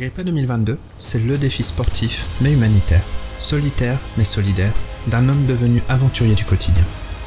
Agrippa 0.00 0.22
2022, 0.22 0.78
c'est 0.96 1.22
le 1.22 1.36
défi 1.36 1.62
sportif 1.62 2.24
mais 2.40 2.54
humanitaire, 2.54 3.02
solitaire 3.36 3.98
mais 4.16 4.24
solidaire, 4.24 4.72
d'un 5.08 5.28
homme 5.28 5.44
devenu 5.44 5.82
aventurier 5.90 6.34
du 6.34 6.46
quotidien. 6.46 6.84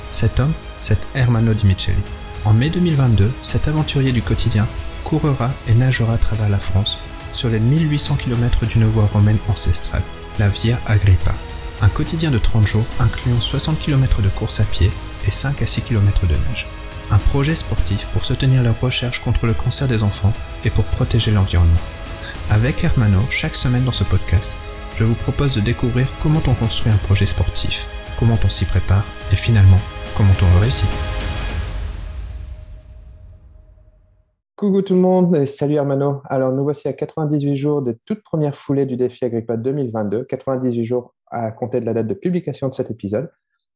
Cet 0.10 0.40
homme, 0.40 0.54
c'est 0.80 0.98
Hermano 1.14 1.54
Di 1.54 1.68
Micheli. 1.68 2.02
En 2.46 2.54
mai 2.54 2.72
2022, 2.72 3.32
cet 3.44 3.68
aventurier 3.68 4.12
du 4.12 4.24
quotidien 4.24 4.68
courra 5.04 5.52
et 5.68 5.76
nagera 5.76 6.16
à 6.16 6.18
travers 6.18 6.50
la 6.50 6.58
France 6.58 6.98
sur 7.34 7.50
les 7.50 7.60
1800 7.60 8.16
km 8.16 8.66
d'une 8.66 8.86
voie 8.86 9.08
romaine 9.14 9.38
ancestrale, 9.50 10.02
la 10.40 10.50
Via 10.50 10.80
Agrippa. 10.88 11.36
Un 11.84 11.90
quotidien 11.90 12.32
de 12.32 12.40
30 12.40 12.66
jours 12.66 12.86
incluant 13.00 13.40
60 13.40 13.78
km 13.78 14.24
de 14.24 14.30
course 14.30 14.62
à 14.62 14.64
pied 14.64 14.90
et 15.28 15.32
5 15.32 15.62
à 15.62 15.68
6 15.68 15.84
km 15.84 16.26
de 16.26 16.34
nage. 16.50 16.66
Un 17.12 17.20
projet 17.20 17.54
sportif 17.54 18.08
pour 18.14 18.26
soutenir 18.26 18.64
la 18.64 18.72
recherche 18.72 19.22
contre 19.22 19.46
le 19.46 19.54
cancer 19.54 19.88
des 19.88 20.02
enfants 20.02 20.34
et 20.66 20.72
pour 20.72 20.86
protéger 20.86 21.30
l'environnement. 21.30 21.93
Avec 22.54 22.84
Hermano, 22.84 23.18
chaque 23.32 23.56
semaine 23.56 23.84
dans 23.84 23.92
ce 23.92 24.04
podcast, 24.04 24.56
je 24.96 25.04
vous 25.04 25.16
propose 25.16 25.56
de 25.56 25.60
découvrir 25.60 26.06
comment 26.22 26.42
on 26.48 26.54
construit 26.54 26.94
un 26.94 26.98
projet 26.98 27.26
sportif, 27.26 27.88
comment 28.20 28.36
on 28.46 28.48
s'y 28.48 28.66
prépare 28.66 29.04
et 29.32 29.36
finalement, 29.36 29.80
comment 30.16 30.30
on 30.40 30.54
le 30.58 30.62
réussit. 30.62 30.88
Coucou 34.56 34.84
tout 34.84 34.94
le 34.94 35.00
monde 35.00 35.36
et 35.36 35.48
salut 35.48 35.78
Hermano. 35.78 36.22
Alors 36.30 36.52
nous 36.52 36.62
voici 36.62 36.88
à 36.88 36.94
98 36.94 37.56
jours 37.56 37.82
des 37.82 37.96
toutes 38.06 38.22
premières 38.22 38.56
foulées 38.56 38.86
du 38.86 38.98
défi 38.98 39.26
Agrippa 39.26 39.58
2022, 39.58 40.26
98 40.26 40.86
jours 40.86 41.16
à 41.32 41.52
compter 41.52 41.80
de 41.80 41.88
la 41.88 41.96
date 41.96 42.06
de 42.06 42.14
publication 42.14 42.68
de 42.68 42.76
cet 42.76 42.92
épisode. 42.92 43.32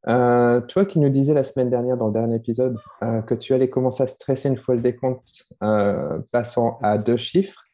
Euh, 0.07 0.61
toi 0.61 0.85
qui 0.85 0.99
nous 0.99 1.09
disais 1.09 1.33
la 1.33 1.43
semaine 1.43 1.71
dernière 1.71 1.97
dans 1.97 2.07
le 2.07 2.13
dernier 2.13 2.35
épisode 2.35 2.77
euh, 3.03 3.23
que 3.23 3.33
tu 3.33 3.55
allais 3.55 3.71
commencer 3.71 4.03
à 4.03 4.07
stresser 4.07 4.49
une 4.49 4.57
fois 4.57 4.75
le 4.75 4.81
décompte 4.81 5.47
euh, 5.63 6.19
passant 6.31 6.77
à 6.83 6.99
deux 6.99 7.17
chiffres, 7.17 7.66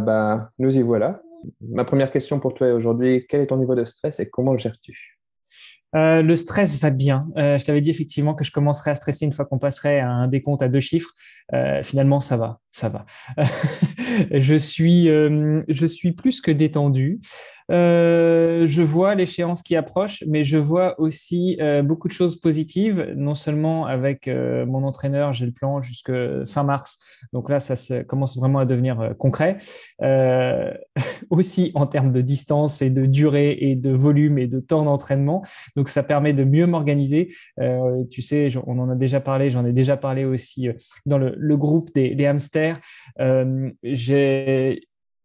bah, 0.00 0.50
nous 0.58 0.76
y 0.76 0.82
voilà. 0.82 1.20
Ma 1.60 1.84
première 1.84 2.10
question 2.10 2.40
pour 2.40 2.54
toi 2.54 2.72
aujourd'hui, 2.72 3.26
quel 3.28 3.40
est 3.40 3.46
ton 3.46 3.56
niveau 3.56 3.74
de 3.74 3.84
stress 3.84 4.20
et 4.20 4.28
comment 4.28 4.52
le 4.52 4.58
gères-tu? 4.58 5.18
Le 5.92 6.34
stress 6.34 6.80
va 6.80 6.90
bien. 6.90 7.20
je 7.36 7.64
t'avais 7.64 7.80
dit 7.80 7.90
effectivement 7.90 8.34
que 8.34 8.42
je 8.42 8.50
commencerais 8.50 8.90
à 8.90 8.94
stresser 8.96 9.26
une 9.26 9.32
fois 9.32 9.44
qu'on 9.44 9.60
passerait 9.60 10.00
à 10.00 10.10
un 10.10 10.26
décompte 10.26 10.62
à 10.62 10.68
deux 10.68 10.80
chiffres. 10.80 11.10
finalement, 11.84 12.18
ça 12.18 12.36
va, 12.36 12.58
ça 12.72 12.88
va. 12.88 13.06
je 14.30 14.56
suis, 14.56 15.06
je 15.06 15.86
suis 15.86 16.12
plus 16.12 16.40
que 16.40 16.50
détendu. 16.50 17.20
Euh, 17.70 18.66
je 18.66 18.82
vois 18.82 19.14
l'échéance 19.14 19.62
qui 19.62 19.74
approche, 19.76 20.22
mais 20.26 20.44
je 20.44 20.58
vois 20.58 21.00
aussi 21.00 21.56
euh, 21.60 21.82
beaucoup 21.82 22.08
de 22.08 22.12
choses 22.12 22.38
positives, 22.38 23.12
non 23.16 23.34
seulement 23.34 23.86
avec 23.86 24.28
euh, 24.28 24.66
mon 24.66 24.84
entraîneur, 24.84 25.32
j'ai 25.32 25.46
le 25.46 25.52
plan 25.52 25.80
jusque 25.80 26.12
fin 26.46 26.62
mars, 26.62 26.98
donc 27.32 27.48
là, 27.48 27.60
ça 27.60 28.04
commence 28.04 28.36
vraiment 28.36 28.58
à 28.58 28.66
devenir 28.66 29.14
concret, 29.18 29.56
aussi 31.30 31.72
en 31.74 31.86
termes 31.86 32.12
de 32.12 32.20
distance 32.20 32.82
et 32.82 32.90
de 32.90 33.06
durée 33.06 33.56
et 33.58 33.76
de 33.76 33.90
volume 33.90 34.38
et 34.38 34.46
de 34.46 34.60
temps 34.60 34.84
d'entraînement, 34.84 35.42
donc 35.76 35.88
ça 35.88 36.02
permet 36.02 36.32
de 36.32 36.44
mieux 36.44 36.66
m'organiser. 36.66 37.28
tu 38.10 38.22
sais, 38.22 38.50
on 38.66 38.78
en 38.78 38.90
a 38.90 38.94
déjà 38.94 39.20
parlé, 39.20 39.50
j'en 39.50 39.64
ai 39.64 39.72
déjà 39.72 39.96
parlé 39.96 40.24
aussi 40.24 40.68
dans 41.06 41.18
le, 41.18 41.56
groupe 41.56 41.94
des, 41.94 42.26
hamsters. 42.26 42.80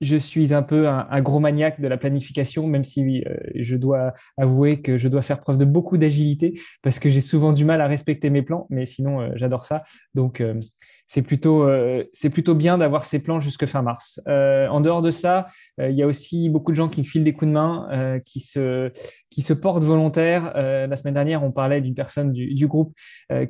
Je 0.01 0.15
suis 0.17 0.53
un 0.53 0.63
peu 0.63 0.87
un, 0.87 1.21
gros 1.21 1.39
maniaque 1.39 1.81
de 1.81 1.87
la 1.87 1.97
planification, 1.97 2.67
même 2.67 2.83
si 2.83 3.21
euh, 3.25 3.35
je 3.55 3.75
dois 3.75 4.13
avouer 4.37 4.81
que 4.81 4.97
je 4.97 5.07
dois 5.07 5.21
faire 5.21 5.41
preuve 5.41 5.57
de 5.57 5.65
beaucoup 5.65 5.97
d'agilité 5.97 6.53
parce 6.81 6.99
que 6.99 7.09
j'ai 7.09 7.21
souvent 7.21 7.51
du 7.51 7.65
mal 7.65 7.81
à 7.81 7.87
respecter 7.87 8.29
mes 8.29 8.41
plans, 8.41 8.65
mais 8.69 8.85
sinon 8.85 9.21
euh, 9.21 9.29
j'adore 9.35 9.65
ça. 9.65 9.83
Donc 10.15 10.39
euh, 10.41 10.59
c'est 11.09 11.23
plutôt, 11.23 11.63
euh, 11.63 12.03
c'est 12.13 12.29
plutôt 12.29 12.53
bien 12.53 12.77
d'avoir 12.77 13.03
ces 13.03 13.23
plans 13.23 13.39
jusque 13.39 13.65
fin 13.65 13.81
mars. 13.81 14.21
Euh, 14.27 14.67
en 14.67 14.79
dehors 14.79 15.01
de 15.01 15.09
ça, 15.09 15.47
euh, 15.81 15.89
il 15.89 15.97
y 15.97 16.03
a 16.03 16.07
aussi 16.07 16.49
beaucoup 16.49 16.69
de 16.71 16.75
gens 16.75 16.87
qui 16.87 17.03
filent 17.03 17.23
des 17.23 17.33
coups 17.33 17.49
de 17.49 17.53
main, 17.53 18.19
qui, 18.23 18.39
se, 18.39 18.91
qui 19.31 19.41
se 19.41 19.53
portent 19.53 19.83
volontaires. 19.83 20.53
la 20.55 20.95
semaine 20.95 21.15
dernière, 21.15 21.43
on 21.43 21.51
parlait 21.51 21.81
d'une 21.81 21.95
personne 21.95 22.31
du, 22.31 22.53
du 22.53 22.67
groupe 22.67 22.93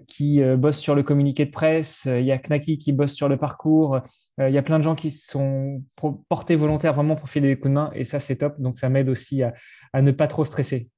qui 0.08 0.42
bosse 0.58 0.78
sur 0.78 0.96
le 0.96 1.03
communiqué 1.03 1.46
de 1.46 1.52
presse. 1.52 2.08
Il 2.09 2.24
y 2.24 2.31
a 2.31 2.38
Knaki 2.38 2.78
qui 2.78 2.94
bosse 2.94 3.14
sur 3.14 3.28
le 3.28 3.36
parcours. 3.36 4.00
il 4.40 4.53
y 4.53 4.58
a 4.58 4.62
plein 4.62 4.80
de 4.80 4.84
gens 4.84 4.96
qui 4.96 5.12
sont 5.12 5.84
portés 6.30 6.56
volontaires 6.56 6.94
vraiment 6.94 7.18
pour 7.18 7.28
filer 7.28 7.50
des 7.50 7.56
coups 7.58 7.70
de 7.70 7.74
main. 7.74 7.91
Et 7.94 8.06
ça, 8.06 8.20
c'est 8.20 8.38
top. 8.38 8.59
Donc, 8.59 8.78
ça 8.78 8.88
m'aide 8.88 9.09
aussi 9.09 9.44
à, 9.44 9.53
à 9.91 10.02
ne 10.02 10.12
pas 10.12 10.28
trop 10.28 10.46
stresser. 10.46 10.90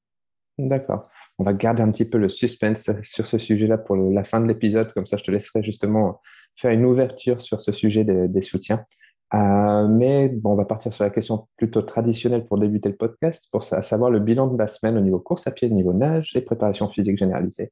D'accord. 0.68 1.10
On 1.40 1.44
va 1.44 1.54
garder 1.54 1.82
un 1.82 1.90
petit 1.92 2.06
peu 2.06 2.20
le 2.20 2.30
suspense 2.30 2.92
sur 3.02 3.26
ce 3.26 3.40
sujet-là 3.40 3.80
pour 3.80 3.96
la 3.96 4.24
fin 4.24 4.40
de 4.40 4.46
l'épisode. 4.46 4.94
Comme 4.94 5.08
ça, 5.08 5.18
je 5.18 5.24
te 5.24 5.32
laisserai 5.32 5.64
justement 5.64 6.22
faire 6.56 6.70
une 6.72 6.86
ouverture 6.86 7.42
sur 7.42 7.62
ce 7.62 7.72
sujet 7.72 8.04
des, 8.04 8.42
soutiens. 8.44 8.86
Euh, 9.34 9.88
mais 9.88 10.32
on 10.44 10.56
va 10.56 10.66
partir 10.66 10.94
sur 10.94 11.04
la 11.04 11.10
question 11.10 11.48
plutôt 11.58 11.82
traditionnelle 11.82 12.46
pour 12.46 12.60
débuter 12.60 12.90
le 12.90 12.96
podcast, 12.96 13.48
pour 13.52 13.64
savoir 13.64 14.12
le 14.12 14.20
bilan 14.20 14.48
de 14.48 14.58
la 14.58 14.68
semaine 14.68 14.98
au 14.98 15.02
niveau 15.02 15.20
course 15.20 15.48
à 15.48 15.52
pied, 15.52 15.68
au 15.68 15.74
niveau 15.74 15.94
nage 15.94 16.36
et 16.36 16.42
préparation 16.42 16.90
physique 16.90 17.18
généralisée. 17.18 17.72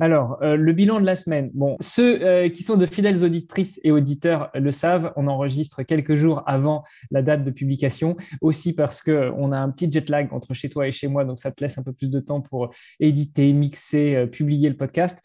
Alors, 0.00 0.38
euh, 0.42 0.56
le 0.56 0.72
bilan 0.72 1.00
de 1.00 1.06
la 1.06 1.14
semaine. 1.14 1.52
Ceux 1.80 2.22
euh, 2.22 2.48
qui 2.48 2.62
sont 2.62 2.76
de 2.76 2.86
fidèles 2.86 3.24
auditrices 3.24 3.78
et 3.84 3.92
auditeurs 3.92 4.50
le 4.54 4.72
savent, 4.72 5.12
on 5.16 5.28
enregistre 5.28 5.82
quelques 5.82 6.14
jours 6.14 6.42
avant 6.46 6.82
la 7.10 7.22
date 7.22 7.44
de 7.44 7.50
publication, 7.50 8.16
aussi 8.40 8.74
parce 8.74 9.02
que 9.02 9.30
on 9.36 9.52
a 9.52 9.58
un 9.58 9.70
petit 9.70 9.90
jet 9.90 10.08
lag 10.08 10.32
entre 10.32 10.54
chez 10.54 10.68
toi 10.68 10.88
et 10.88 10.92
chez 10.92 11.08
moi, 11.08 11.24
donc 11.24 11.38
ça 11.38 11.52
te 11.52 11.62
laisse 11.62 11.78
un 11.78 11.82
peu 11.82 11.92
plus 11.92 12.10
de 12.10 12.20
temps 12.20 12.40
pour 12.40 12.70
éditer, 13.00 13.52
mixer, 13.52 14.16
euh, 14.16 14.26
publier 14.26 14.68
le 14.70 14.76
podcast. 14.76 15.20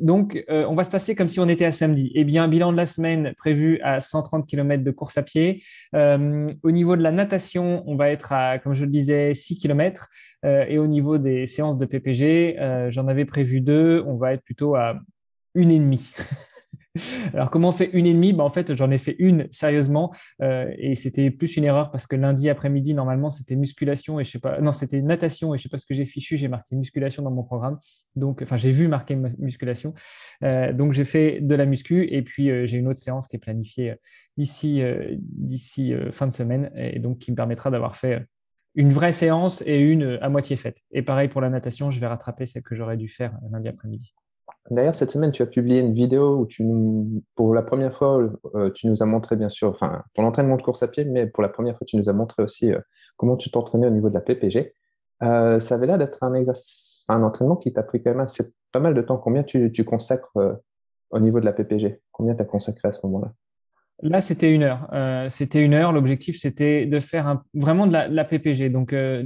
donc, 0.00 0.42
on 0.48 0.74
va 0.74 0.84
se 0.84 0.90
passer 0.90 1.14
comme 1.14 1.28
si 1.28 1.40
on 1.40 1.48
était 1.48 1.64
à 1.64 1.72
samedi. 1.72 2.12
Eh 2.14 2.24
bien, 2.24 2.46
bilan 2.48 2.72
de 2.72 2.76
la 2.76 2.86
semaine 2.86 3.34
prévu 3.36 3.80
à 3.82 4.00
130 4.00 4.46
km 4.46 4.82
de 4.84 4.90
course 4.90 5.18
à 5.18 5.22
pied. 5.22 5.62
au 5.92 6.70
niveau 6.70 6.96
de 6.96 7.02
la 7.02 7.12
natation, 7.12 7.82
on 7.86 7.96
va 7.96 8.10
être 8.10 8.32
à, 8.32 8.58
comme 8.58 8.74
je 8.74 8.84
le 8.84 8.90
disais, 8.90 9.34
6 9.34 9.58
km. 9.58 10.08
et 10.44 10.78
au 10.78 10.86
niveau 10.86 11.18
des 11.18 11.46
séances 11.46 11.78
de 11.78 11.86
PPG, 11.86 12.56
j'en 12.90 13.08
avais 13.08 13.24
prévu 13.24 13.60
deux 13.60 13.79
on 13.80 14.16
va 14.16 14.34
être 14.34 14.42
plutôt 14.42 14.74
à 14.74 14.98
une 15.54 15.70
et 15.70 15.78
demie. 15.78 16.12
Alors, 17.34 17.50
comment 17.50 17.68
on 17.68 17.72
fait 17.72 17.90
une 17.92 18.06
et 18.06 18.12
demie? 18.12 18.32
Bah, 18.32 18.44
En 18.44 18.48
fait, 18.48 18.74
j'en 18.74 18.90
ai 18.90 18.98
fait 18.98 19.14
une 19.18 19.46
sérieusement 19.50 20.12
euh, 20.42 20.72
et 20.76 20.96
c'était 20.96 21.30
plus 21.30 21.56
une 21.56 21.64
erreur 21.64 21.90
parce 21.90 22.06
que 22.06 22.16
lundi 22.16 22.50
après-midi, 22.50 22.94
normalement, 22.94 23.30
c'était 23.30 23.54
musculation 23.54 24.18
et 24.18 24.24
je 24.24 24.32
sais 24.32 24.38
pas, 24.38 24.60
non, 24.60 24.72
c'était 24.72 25.00
natation 25.00 25.54
et 25.54 25.58
je 25.58 25.62
sais 25.62 25.68
pas 25.68 25.78
ce 25.78 25.86
que 25.86 25.94
j'ai 25.94 26.06
fichu, 26.06 26.36
j'ai 26.36 26.48
marqué 26.48 26.74
musculation 26.74 27.22
dans 27.22 27.30
mon 27.30 27.44
programme. 27.44 27.78
Donc, 28.16 28.42
enfin, 28.42 28.56
j'ai 28.56 28.72
vu 28.72 28.88
marquer 28.88 29.16
musculation. 29.38 29.94
Euh, 30.42 30.72
donc, 30.72 30.92
j'ai 30.92 31.04
fait 31.04 31.40
de 31.40 31.54
la 31.54 31.64
muscu 31.64 32.08
et 32.10 32.22
puis 32.22 32.50
euh, 32.50 32.66
j'ai 32.66 32.78
une 32.78 32.88
autre 32.88 33.00
séance 33.00 33.28
qui 33.28 33.36
est 33.36 33.40
planifiée 33.40 33.94
d'ici 34.36 34.82
d'ici 35.18 35.92
fin 36.12 36.26
de 36.26 36.32
semaine 36.32 36.70
et 36.74 36.98
donc 36.98 37.18
qui 37.18 37.30
me 37.30 37.36
permettra 37.36 37.70
d'avoir 37.70 37.94
fait 37.94 38.24
une 38.74 38.90
vraie 38.90 39.12
séance 39.12 39.62
et 39.66 39.78
une 39.78 40.18
à 40.20 40.28
moitié 40.28 40.56
faite. 40.56 40.78
Et 40.92 41.02
pareil 41.02 41.28
pour 41.28 41.40
la 41.40 41.50
natation, 41.50 41.90
je 41.90 42.00
vais 42.00 42.06
rattraper 42.06 42.46
celle 42.46 42.62
que 42.62 42.74
j'aurais 42.74 42.96
dû 42.96 43.08
faire 43.08 43.36
lundi 43.50 43.68
après-midi. 43.68 44.14
D'ailleurs, 44.70 44.94
cette 44.94 45.10
semaine, 45.10 45.32
tu 45.32 45.42
as 45.42 45.46
publié 45.46 45.80
une 45.80 45.94
vidéo 45.94 46.46
où 46.46 47.22
pour 47.34 47.54
la 47.54 47.62
première 47.62 47.96
fois, 47.96 48.30
euh, 48.54 48.70
tu 48.70 48.86
nous 48.86 49.02
as 49.02 49.06
montré, 49.06 49.34
bien 49.34 49.48
sûr, 49.48 49.70
enfin, 49.70 50.02
ton 50.14 50.24
entraînement 50.24 50.56
de 50.56 50.62
course 50.62 50.82
à 50.82 50.88
pied, 50.88 51.04
mais 51.04 51.26
pour 51.26 51.42
la 51.42 51.48
première 51.48 51.76
fois, 51.76 51.86
tu 51.86 51.96
nous 51.96 52.08
as 52.08 52.12
montré 52.12 52.42
aussi 52.42 52.72
euh, 52.72 52.78
comment 53.16 53.36
tu 53.36 53.50
t'entraînais 53.50 53.88
au 53.88 53.90
niveau 53.90 54.08
de 54.08 54.14
la 54.14 54.20
PPG. 54.20 54.74
Euh, 55.22 55.60
ça 55.60 55.74
avait 55.74 55.86
l'air 55.86 55.98
d'être 55.98 56.18
un, 56.22 57.22
entraînement 57.22 57.56
qui 57.56 57.72
t'a 57.72 57.82
pris 57.82 58.02
quand 58.02 58.14
même 58.14 58.26
pas 58.72 58.80
mal 58.80 58.94
de 58.94 59.02
temps. 59.02 59.18
Combien 59.18 59.42
tu, 59.42 59.72
tu 59.72 59.84
consacres 59.84 60.32
au 61.10 61.18
niveau 61.18 61.40
de 61.40 61.44
la 61.44 61.52
PPG 61.52 62.00
Combien 62.12 62.34
tu 62.34 62.42
as 62.42 62.44
consacré 62.44 62.88
à 62.88 62.92
ce 62.92 63.04
moment-là? 63.06 63.32
Là, 64.02 64.20
c'était 64.20 64.50
une 64.50 64.62
heure. 64.62 64.88
Euh, 64.92 65.28
c'était 65.28 65.62
une 65.62 65.74
heure. 65.74 65.92
L'objectif, 65.92 66.38
c'était 66.38 66.86
de 66.86 67.00
faire 67.00 67.42
vraiment 67.54 67.86
de 67.86 67.92
la, 67.92 68.24
PPG. 68.24 68.70
Donc, 68.70 68.92
euh, 68.92 69.24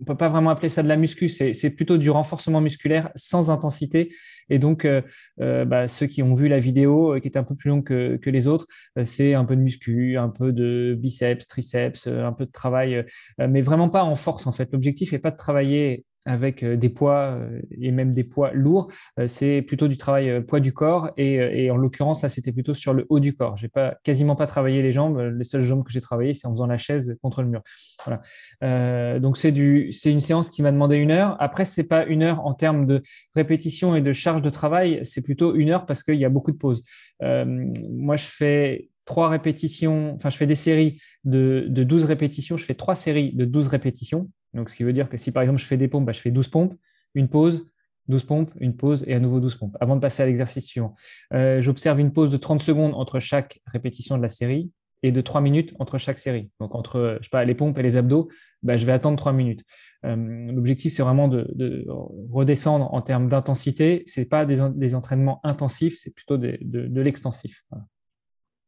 on 0.00 0.04
peut 0.04 0.16
pas 0.16 0.28
vraiment 0.28 0.50
appeler 0.50 0.70
ça 0.70 0.82
de 0.82 0.88
la 0.88 0.96
muscu. 0.96 1.28
C'est 1.28 1.70
plutôt 1.76 1.98
du 1.98 2.10
renforcement 2.10 2.60
musculaire 2.60 3.10
sans 3.16 3.50
intensité. 3.50 4.08
Et 4.48 4.58
donc, 4.58 4.86
euh, 4.86 5.02
bah, 5.38 5.88
ceux 5.88 6.06
qui 6.06 6.22
ont 6.22 6.34
vu 6.34 6.48
la 6.48 6.58
vidéo, 6.58 7.18
qui 7.20 7.28
était 7.28 7.38
un 7.38 7.44
peu 7.44 7.54
plus 7.54 7.68
longue 7.68 7.84
que, 7.84 8.16
que 8.16 8.30
les 8.30 8.48
autres, 8.48 8.66
c'est 9.04 9.34
un 9.34 9.44
peu 9.44 9.56
de 9.56 9.60
muscu, 9.60 10.16
un 10.16 10.30
peu 10.30 10.52
de 10.52 10.96
biceps, 10.98 11.46
triceps, 11.46 12.06
un 12.06 12.32
peu 12.32 12.46
de 12.46 12.50
travail, 12.50 13.04
mais 13.38 13.60
vraiment 13.60 13.88
pas 13.88 14.02
en 14.02 14.16
force 14.16 14.46
en 14.46 14.52
fait. 14.52 14.70
L'objectif 14.72 15.12
n'est 15.12 15.18
pas 15.18 15.30
de 15.30 15.36
travailler 15.36 16.04
avec 16.26 16.62
euh, 16.62 16.76
des 16.76 16.88
poids 16.88 17.38
euh, 17.38 17.60
et 17.70 17.90
même 17.90 18.14
des 18.14 18.24
poids 18.24 18.52
lourds, 18.52 18.90
euh, 19.18 19.26
c'est 19.26 19.62
plutôt 19.62 19.88
du 19.88 19.96
travail 19.96 20.42
poids 20.44 20.60
du 20.60 20.72
corps 20.72 21.10
et, 21.16 21.70
en 21.70 21.76
l'occurrence 21.76 22.22
là 22.22 22.28
c'était 22.28 22.52
plutôt 22.52 22.74
sur 22.74 22.94
le 22.94 23.06
haut 23.08 23.20
du 23.20 23.34
corps. 23.34 23.56
J'ai 23.56 23.68
pas 23.68 23.96
quasiment 24.02 24.36
pas 24.36 24.46
travaillé 24.46 24.82
les 24.82 24.92
jambes. 24.92 25.18
Les 25.18 25.44
seules 25.44 25.62
jambes 25.62 25.84
que 25.84 25.92
j'ai 25.92 26.00
travaillées 26.00 26.34
c'est 26.34 26.46
en 26.46 26.52
faisant 26.52 26.66
la 26.66 26.76
chaise 26.76 27.16
contre 27.22 27.42
le 27.42 27.48
mur. 27.48 27.62
Voilà. 28.04 29.18
donc 29.18 29.36
c'est 29.36 29.50
une 29.50 30.20
séance 30.20 30.50
qui 30.50 30.62
m'a 30.62 30.72
demandé 30.72 30.96
une 30.96 31.10
heure. 31.10 31.36
Après 31.40 31.64
c'est 31.64 31.88
pas 31.88 32.04
une 32.04 32.22
heure 32.22 32.46
en 32.46 32.54
termes 32.54 32.86
de 32.86 33.02
répétition 33.34 33.94
et 33.94 34.00
de 34.00 34.12
charge 34.12 34.42
de 34.42 34.50
travail, 34.50 35.00
c'est 35.04 35.22
plutôt 35.22 35.54
une 35.54 35.70
heure 35.70 35.86
parce 35.86 36.02
qu'il 36.02 36.16
y 36.16 36.24
a 36.24 36.28
beaucoup 36.28 36.52
de 36.52 36.58
pauses. 36.58 36.82
moi 37.20 38.16
je 38.16 38.24
fais 38.24 38.88
trois 39.04 39.28
répétitions, 39.28 40.14
enfin 40.14 40.30
je 40.30 40.36
fais 40.36 40.46
des 40.46 40.54
séries 40.54 41.00
de, 41.24 41.66
de 41.68 41.84
12 41.84 42.04
répétitions, 42.04 42.56
je 42.56 42.64
fais 42.64 42.74
trois 42.74 42.94
séries 42.94 43.32
de 43.34 43.44
12 43.44 43.68
répétitions 43.68 44.30
donc, 44.54 44.70
ce 44.70 44.76
qui 44.76 44.84
veut 44.84 44.92
dire 44.92 45.08
que 45.08 45.16
si 45.16 45.32
par 45.32 45.42
exemple 45.42 45.60
je 45.60 45.66
fais 45.66 45.76
des 45.76 45.88
pompes, 45.88 46.04
bah, 46.04 46.12
je 46.12 46.20
fais 46.20 46.30
12 46.30 46.48
pompes, 46.48 46.74
une 47.14 47.28
pause, 47.28 47.68
12 48.08 48.24
pompes, 48.24 48.50
une 48.60 48.76
pause 48.76 49.04
et 49.06 49.14
à 49.14 49.20
nouveau 49.20 49.40
12 49.40 49.56
pompes 49.56 49.76
avant 49.80 49.96
de 49.96 50.00
passer 50.00 50.22
à 50.22 50.26
l'exercice 50.26 50.66
suivant. 50.66 50.94
Euh, 51.32 51.60
j'observe 51.60 52.00
une 52.00 52.12
pause 52.12 52.30
de 52.30 52.36
30 52.36 52.62
secondes 52.62 52.94
entre 52.94 53.18
chaque 53.18 53.60
répétition 53.66 54.16
de 54.16 54.22
la 54.22 54.28
série 54.28 54.70
et 55.02 55.12
de 55.12 55.20
3 55.20 55.40
minutes 55.40 55.74
entre 55.78 55.98
chaque 55.98 56.18
série. 56.18 56.50
Donc 56.60 56.74
entre 56.74 57.20
les 57.44 57.54
pompes 57.54 57.76
et 57.78 57.82
les 57.82 57.96
abdos, 57.96 58.28
bah, 58.62 58.76
je 58.76 58.86
vais 58.86 58.92
attendre 58.92 59.18
3 59.18 59.32
minutes. 59.32 59.64
Euh, 60.06 60.52
l'objectif, 60.52 60.94
c'est 60.94 61.02
vraiment 61.02 61.28
de, 61.28 61.84
redescendre 62.30 62.92
en 62.94 63.02
termes 63.02 63.28
d'intensité. 63.28 64.04
Ce 64.06 64.20
n'est 64.20 64.26
pas 64.26 64.46
des, 64.46 64.94
entraînements 64.94 65.40
intensifs, 65.44 65.98
c'est 65.98 66.14
plutôt 66.14 66.38
de, 66.38 67.00
l'extensif. 67.00 67.64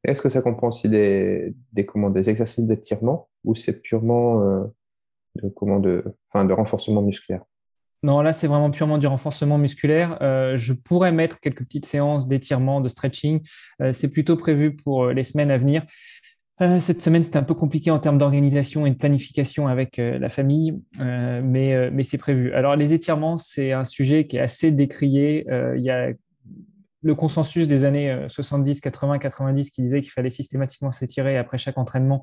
Est-ce 0.04 0.20
que 0.20 0.28
ça 0.28 0.42
comprend 0.42 0.68
aussi 0.68 0.88
des, 0.88 1.54
des, 1.72 1.86
des 2.14 2.30
exercices 2.30 2.66
d'étirement 2.66 3.28
ou 3.44 3.54
c'est 3.54 3.80
purement 3.80 4.42
euh, 4.42 4.64
de, 5.36 6.52
renforcement 6.52 7.02
musculaire 7.02 7.42
non, 8.02 8.20
là, 8.20 8.32
c'est 8.32 8.46
vraiment 8.46 8.70
purement 8.70 8.98
du 8.98 9.06
renforcement 9.06 9.58
musculaire. 9.58 10.18
Euh, 10.20 10.56
je 10.56 10.74
pourrais 10.74 11.10
mettre 11.12 11.40
quelques 11.40 11.64
petites 11.64 11.86
séances 11.86 12.28
d'étirement, 12.28 12.80
de 12.80 12.88
stretching. 12.88 13.40
c'est 13.90 14.12
plutôt 14.12 14.36
prévu 14.36 14.76
pour 14.76 15.08
les 15.08 15.24
semaines 15.24 15.50
à 15.50 15.58
venir. 15.58 15.82
Euh, 16.62 16.80
cette 16.80 17.02
semaine, 17.02 17.22
c'était 17.22 17.36
un 17.36 17.42
peu 17.42 17.54
compliqué 17.54 17.90
en 17.90 17.98
termes 17.98 18.16
d'organisation 18.16 18.86
et 18.86 18.90
de 18.90 18.96
planification 18.96 19.68
avec 19.68 19.98
euh, 19.98 20.18
la 20.18 20.30
famille, 20.30 20.80
euh, 21.00 21.42
mais, 21.44 21.90
mais 21.90 22.02
c'est 22.02 22.16
prévu. 22.18 22.52
Alors, 22.52 22.76
les 22.76 22.94
étirements, 22.94 23.36
c'est 23.36 23.72
un 23.72 23.84
sujet 23.84 24.26
qui 24.26 24.38
est 24.38 24.40
assez 24.40 24.70
décrié. 24.70 25.46
il 25.76 25.82
y 25.82 25.90
a 25.90 26.12
le 27.02 27.14
consensus 27.14 27.66
des 27.66 27.84
années 27.84 28.26
70, 28.28 28.80
80, 28.80 29.18
90 29.18 29.70
qui 29.70 29.82
disait 29.82 30.00
qu'il 30.00 30.10
fallait 30.10 30.30
systématiquement 30.30 30.92
s'étirer 30.92 31.36
après 31.36 31.58
chaque 31.58 31.78
entraînement 31.78 32.22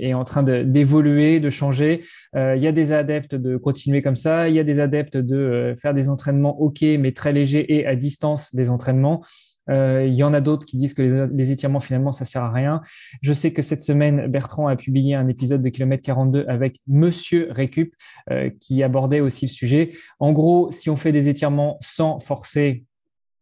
est 0.00 0.12
en 0.12 0.24
train 0.24 0.42
d'évoluer, 0.42 1.38
de, 1.38 1.50
changer. 1.50 2.02
il 2.34 2.58
y 2.58 2.66
a 2.66 2.72
des 2.72 2.90
adeptes 2.90 3.36
de 3.36 3.56
continuer 3.56 4.02
comme 4.02 4.16
ça, 4.16 4.48
il 4.48 4.56
y 4.56 4.58
a 4.58 4.64
des 4.64 4.80
adeptes 4.80 5.16
de 5.16 5.72
faire 5.80 5.94
des 5.94 6.08
entraînements 6.08 6.60
OK, 6.60 6.82
mais 6.82 7.12
très 7.12 7.32
légers 7.32 7.76
et 7.76 7.86
à 7.86 7.94
distance 7.94 8.54
des 8.56 8.70
entraînements. 8.70 9.22
Euh, 9.70 10.06
il 10.06 10.14
y 10.14 10.22
en 10.22 10.34
a 10.34 10.40
d'autres 10.40 10.66
qui 10.66 10.76
disent 10.76 10.94
que 10.94 11.30
les, 11.32 11.50
étirements, 11.52 11.80
finalement, 11.80 12.12
ça 12.12 12.24
sert 12.24 12.42
à 12.42 12.50
rien. 12.50 12.80
Je 13.22 13.32
sais 13.32 13.52
que 13.52 13.62
cette 13.62 13.80
semaine, 13.80 14.26
Bertrand 14.26 14.66
a 14.66 14.76
publié 14.76 15.14
un 15.14 15.28
épisode 15.28 15.62
de 15.62 15.68
Kilomètre 15.68 16.02
42 16.02 16.44
avec 16.48 16.80
Monsieur 16.86 17.48
Récup 17.50 17.94
euh, 18.30 18.50
qui 18.60 18.82
abordait 18.82 19.20
aussi 19.20 19.46
le 19.46 19.50
sujet. 19.50 19.92
En 20.18 20.32
gros, 20.32 20.70
si 20.72 20.90
on 20.90 20.96
fait 20.96 21.12
des 21.12 21.28
étirements 21.28 21.78
sans 21.80 22.18
forcer, 22.18 22.84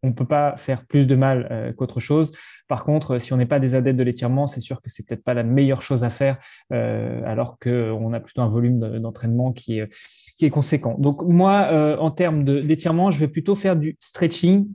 on 0.02 0.08
ne 0.08 0.12
peut 0.12 0.26
pas 0.26 0.56
faire 0.56 0.84
plus 0.86 1.06
de 1.06 1.14
mal 1.14 1.48
euh, 1.50 1.72
qu'autre 1.72 2.00
chose. 2.00 2.32
Par 2.68 2.84
contre, 2.84 3.18
si 3.18 3.32
on 3.32 3.36
n'est 3.36 3.46
pas 3.46 3.60
des 3.60 3.74
adeptes 3.74 3.98
de 3.98 4.04
l'étirement, 4.04 4.46
c'est 4.46 4.60
sûr 4.60 4.82
que 4.82 4.90
c'est 4.90 5.06
peut-être 5.06 5.24
pas 5.24 5.34
la 5.34 5.42
meilleure 5.42 5.82
chose 5.82 6.04
à 6.04 6.10
faire, 6.10 6.38
alors 6.70 7.58
qu'on 7.58 8.12
a 8.12 8.20
plutôt 8.20 8.42
un 8.42 8.48
volume 8.48 8.98
d'entraînement 8.98 9.52
qui 9.52 9.78
est, 9.78 9.88
qui 10.36 10.44
est 10.44 10.50
conséquent. 10.50 10.96
Donc 10.98 11.22
moi, 11.22 11.96
en 11.98 12.10
termes 12.10 12.44
d'étirement, 12.44 13.10
je 13.10 13.18
vais 13.18 13.28
plutôt 13.28 13.54
faire 13.54 13.74
du 13.74 13.96
stretching 14.00 14.68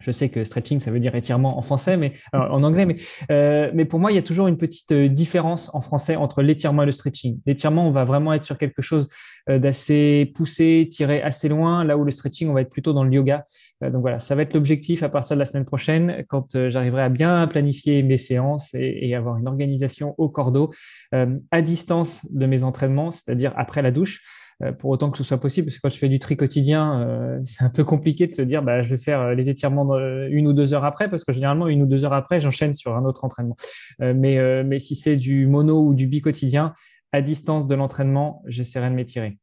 je 0.00 0.10
sais 0.10 0.28
que 0.30 0.44
stretching, 0.44 0.80
ça 0.80 0.90
veut 0.90 0.98
dire 0.98 1.14
étirement 1.14 1.58
en 1.58 1.62
français, 1.62 1.96
mais 1.96 2.12
en 2.32 2.62
anglais, 2.62 2.86
mais, 2.86 2.96
euh, 3.30 3.70
mais 3.74 3.84
pour 3.84 4.00
moi, 4.00 4.10
il 4.10 4.14
y 4.14 4.18
a 4.18 4.22
toujours 4.22 4.48
une 4.48 4.56
petite 4.56 4.92
euh, 4.92 5.08
différence 5.08 5.72
en 5.74 5.80
français 5.80 6.16
entre 6.16 6.42
l'étirement 6.42 6.82
et 6.82 6.86
le 6.86 6.92
stretching. 6.92 7.38
L'étirement, 7.46 7.86
on 7.86 7.90
va 7.90 8.04
vraiment 8.04 8.32
être 8.32 8.42
sur 8.42 8.58
quelque 8.58 8.82
chose 8.82 9.08
euh, 9.48 9.58
d'assez 9.58 10.32
poussé, 10.34 10.88
tiré 10.90 11.22
assez 11.22 11.48
loin, 11.48 11.84
là 11.84 11.96
où 11.96 12.04
le 12.04 12.10
stretching, 12.10 12.48
on 12.48 12.54
va 12.54 12.62
être 12.62 12.70
plutôt 12.70 12.92
dans 12.92 13.04
le 13.04 13.12
yoga. 13.12 13.44
donc 13.82 14.00
voilà, 14.00 14.18
ça 14.18 14.34
va 14.34 14.42
être 14.42 14.54
l'objectif 14.54 15.02
à 15.02 15.08
partir 15.08 15.36
de 15.36 15.38
la 15.38 15.44
semaine 15.46 15.64
prochaine, 15.64 16.24
quand 16.28 16.68
j'arriverai 16.68 17.02
à 17.02 17.08
bien 17.08 17.46
planifier 17.46 18.02
mes 18.02 18.16
séances 18.16 18.74
et, 18.74 18.98
et 19.02 19.14
avoir 19.14 19.36
une 19.36 19.48
organisation 19.48 20.14
au 20.18 20.28
cordeau 20.28 20.70
à 21.12 21.62
distance 21.62 22.26
de 22.30 22.46
mes 22.46 22.62
entraînements, 22.62 23.10
c'est-à-dire 23.10 23.52
après 23.56 23.82
la 23.82 23.90
douche. 23.90 24.22
Euh, 24.62 24.72
pour 24.72 24.90
autant 24.90 25.10
que 25.10 25.16
ce 25.16 25.24
soit 25.24 25.38
possible, 25.38 25.66
parce 25.66 25.76
que 25.76 25.82
quand 25.82 25.90
je 25.90 25.98
fais 25.98 26.08
du 26.08 26.18
tri 26.18 26.36
quotidien, 26.36 27.00
euh, 27.00 27.40
c'est 27.44 27.64
un 27.64 27.70
peu 27.70 27.84
compliqué 27.84 28.26
de 28.26 28.32
se 28.32 28.42
dire 28.42 28.62
bah, 28.62 28.82
je 28.82 28.90
vais 28.90 28.98
faire 28.98 29.20
euh, 29.20 29.34
les 29.34 29.48
étirements 29.48 29.98
une 30.28 30.46
ou 30.46 30.52
deux 30.52 30.74
heures 30.74 30.84
après, 30.84 31.08
parce 31.08 31.24
que 31.24 31.32
généralement, 31.32 31.66
une 31.68 31.82
ou 31.82 31.86
deux 31.86 32.04
heures 32.04 32.12
après, 32.12 32.40
j'enchaîne 32.40 32.74
sur 32.74 32.94
un 32.96 33.04
autre 33.04 33.24
entraînement. 33.24 33.56
mais, 33.98 34.64
mais 34.64 34.78
si 34.78 34.94
c'est 34.94 35.16
du 35.16 35.46
mono 35.46 35.86
ou 35.86 35.94
du 35.94 36.06
bi 36.06 36.20
quotidien, 36.20 36.74
à 37.12 37.22
distance 37.22 37.66
de 37.66 37.74
l'entraînement, 37.74 38.42
j'essaierai 38.46 38.90
de 38.90 38.94
m'étirer. 38.94 39.38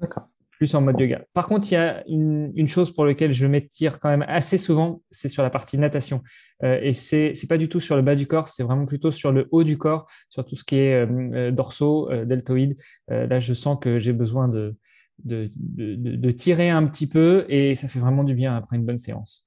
D'accord 0.00 0.28
plus 0.60 0.74
en 0.74 0.82
mode 0.82 1.00
yoga. 1.00 1.24
Par 1.32 1.46
contre, 1.46 1.72
il 1.72 1.74
y 1.74 1.78
a 1.78 2.06
une, 2.06 2.68
chose 2.68 2.92
pour 2.92 3.06
laquelle 3.06 3.32
je 3.32 3.46
m'étire 3.46 3.98
quand 3.98 4.10
même 4.10 4.26
assez 4.28 4.58
souvent, 4.58 5.00
c'est 5.10 5.30
sur 5.30 5.42
la 5.42 5.48
partie 5.48 5.78
natation. 5.78 6.22
Euh, 6.62 6.78
et 6.82 6.92
c'est 6.92 7.32
n'est 7.32 7.48
pas 7.48 7.56
du 7.56 7.70
tout 7.70 7.80
sur 7.80 7.96
le 7.96 8.02
bas 8.02 8.14
du 8.14 8.26
corps, 8.26 8.46
c'est 8.46 8.62
vraiment 8.62 8.84
plutôt 8.84 9.10
sur 9.10 9.32
le 9.32 9.48
haut 9.52 9.64
du 9.64 9.78
corps, 9.78 10.06
sur 10.28 10.44
tout 10.44 10.56
ce 10.56 10.64
qui 10.64 10.76
est 10.76 11.06
euh, 11.06 11.06
euh, 11.32 11.50
dorsaux, 11.50 12.10
deltoïdes. 12.26 12.76
là, 13.08 13.40
je 13.40 13.54
sens 13.54 13.78
que 13.80 13.98
j'ai 13.98 14.12
besoin 14.12 14.48
de 14.48 16.30
tirer 16.32 16.68
un 16.68 16.86
petit 16.86 17.06
peu 17.06 17.46
et 17.48 17.74
ça 17.74 17.88
fait 17.88 17.98
vraiment 17.98 18.22
du 18.22 18.34
bien 18.34 18.54
après 18.54 18.76
une 18.76 18.84
bonne 18.84 18.98
séance. 18.98 19.46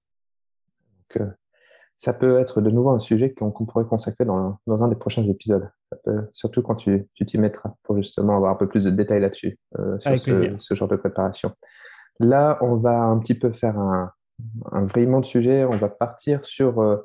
Ça 1.97 2.13
peut 2.13 2.39
être 2.39 2.61
de 2.61 2.69
nouveau 2.69 2.89
un 2.89 2.99
sujet 2.99 3.33
qu'on 3.33 3.51
pourrait 3.51 3.85
consacrer 3.85 4.25
dans, 4.25 4.57
dans, 4.67 4.83
un 4.83 4.87
des 4.87 4.95
prochains 4.95 5.23
épisodes. 5.23 5.69
surtout 6.33 6.61
quand 6.61 6.75
tu 6.75 7.07
t'y 7.25 7.37
mettras 7.37 7.73
pour 7.83 7.97
justement 7.97 8.35
avoir 8.35 8.51
un 8.51 8.55
peu 8.55 8.67
plus 8.67 8.83
de 8.83 8.89
détails 8.89 9.21
là-dessus, 9.21 9.57
euh, 9.79 9.97
sur 9.99 10.19
ce, 10.19 10.55
ce, 10.59 10.75
genre 10.75 10.87
de 10.87 10.95
préparation. 10.95 11.53
Là, 12.19 12.57
on 12.61 12.75
va 12.75 13.03
un 13.03 13.17
petit 13.19 13.35
peu 13.35 13.51
faire 13.51 13.77
un, 13.79 14.11
un 14.71 14.85
vrillement 14.85 15.19
de 15.19 15.25
sujet. 15.25 15.63
On 15.63 15.71
va 15.71 15.89
partir 15.89 16.43
sur 16.45 16.81
euh, 16.81 16.97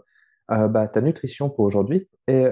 euh, 0.51 0.69
bah, 0.69 0.89
ta 0.89 1.01
nutrition 1.01 1.51
pour 1.51 1.65
aujourd'hui. 1.65 2.09
Et 2.27 2.45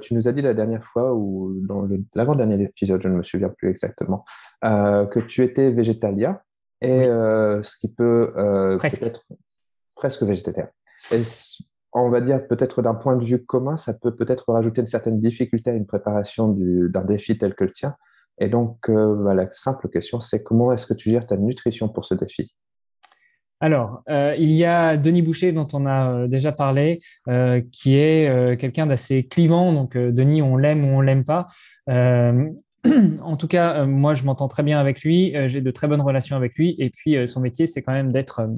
tu 0.00 0.14
nous 0.14 0.26
as 0.26 0.32
dit 0.32 0.42
la 0.42 0.54
dernière 0.54 0.84
fois, 0.84 1.14
ou 1.14 1.54
dans 1.62 1.86
l'avant-dernier 2.16 2.60
épisode, 2.64 3.00
je 3.00 3.08
ne 3.08 3.14
me 3.14 3.22
souviens 3.22 3.48
plus 3.48 3.70
exactement, 3.70 4.24
que 4.60 5.20
tu 5.20 5.44
étais 5.44 5.70
végétalien, 5.70 6.40
et 6.80 7.04
ce 7.04 7.76
qui 7.78 7.92
peut, 7.92 8.32
presque. 8.78 9.02
être 9.02 9.24
presque 9.94 10.24
végétarien 10.24 10.68
on 11.92 12.08
va 12.08 12.20
dire 12.20 12.46
peut-être 12.46 12.82
d'un 12.82 12.94
point 12.94 13.16
de 13.16 13.24
vue 13.24 13.44
commun, 13.44 13.76
ça 13.76 13.94
peut 13.94 14.14
peut-être 14.14 14.52
rajouter 14.52 14.80
une 14.80 14.86
certaine 14.86 15.20
difficulté 15.20 15.70
à 15.70 15.74
une 15.74 15.86
préparation 15.86 16.48
d'un 16.56 17.04
défi 17.04 17.36
tel 17.38 17.54
que 17.54 17.64
le 17.64 17.72
tien. 17.72 17.96
Et 18.40 18.48
donc, 18.48 18.88
euh, 18.88 19.14
bah, 19.22 19.34
la 19.34 19.50
simple 19.52 19.88
question, 19.88 20.20
c'est 20.20 20.42
comment 20.42 20.72
est-ce 20.72 20.86
que 20.86 20.94
tu 20.94 21.10
gères 21.10 21.26
ta 21.26 21.36
nutrition 21.36 21.88
pour 21.88 22.04
ce 22.04 22.14
défi? 22.14 22.54
Alors, 23.60 24.02
euh, 24.08 24.34
il 24.38 24.52
y 24.52 24.64
a 24.64 24.96
Denis 24.96 25.20
Boucher 25.20 25.52
dont 25.52 25.68
on 25.74 25.84
a 25.84 26.10
euh, 26.10 26.28
déjà 26.28 26.50
parlé, 26.50 26.98
qui 27.70 27.96
est 27.96 28.58
quelqu'un 28.58 28.86
d'assez 28.86 29.26
clivant. 29.26 29.72
Donc, 29.72 29.96
Denis, 29.96 30.40
on 30.40 30.56
l'aime 30.56 30.84
ou 30.84 30.96
on 30.96 31.00
l'aime 31.02 31.24
pas. 31.24 31.46
en 31.86 33.36
tout 33.36 33.48
cas, 33.48 33.84
moi, 33.84 34.14
je 34.14 34.24
m'entends 34.24 34.48
très 34.48 34.62
bien 34.62 34.80
avec 34.80 35.02
lui. 35.02 35.34
J'ai 35.48 35.60
de 35.60 35.70
très 35.70 35.86
bonnes 35.86 36.00
relations 36.00 36.36
avec 36.36 36.54
lui. 36.54 36.74
Et 36.78 36.88
puis, 36.88 37.28
son 37.28 37.40
métier, 37.40 37.66
c'est 37.66 37.82
quand 37.82 37.92
même 37.92 38.12
d'être 38.12 38.48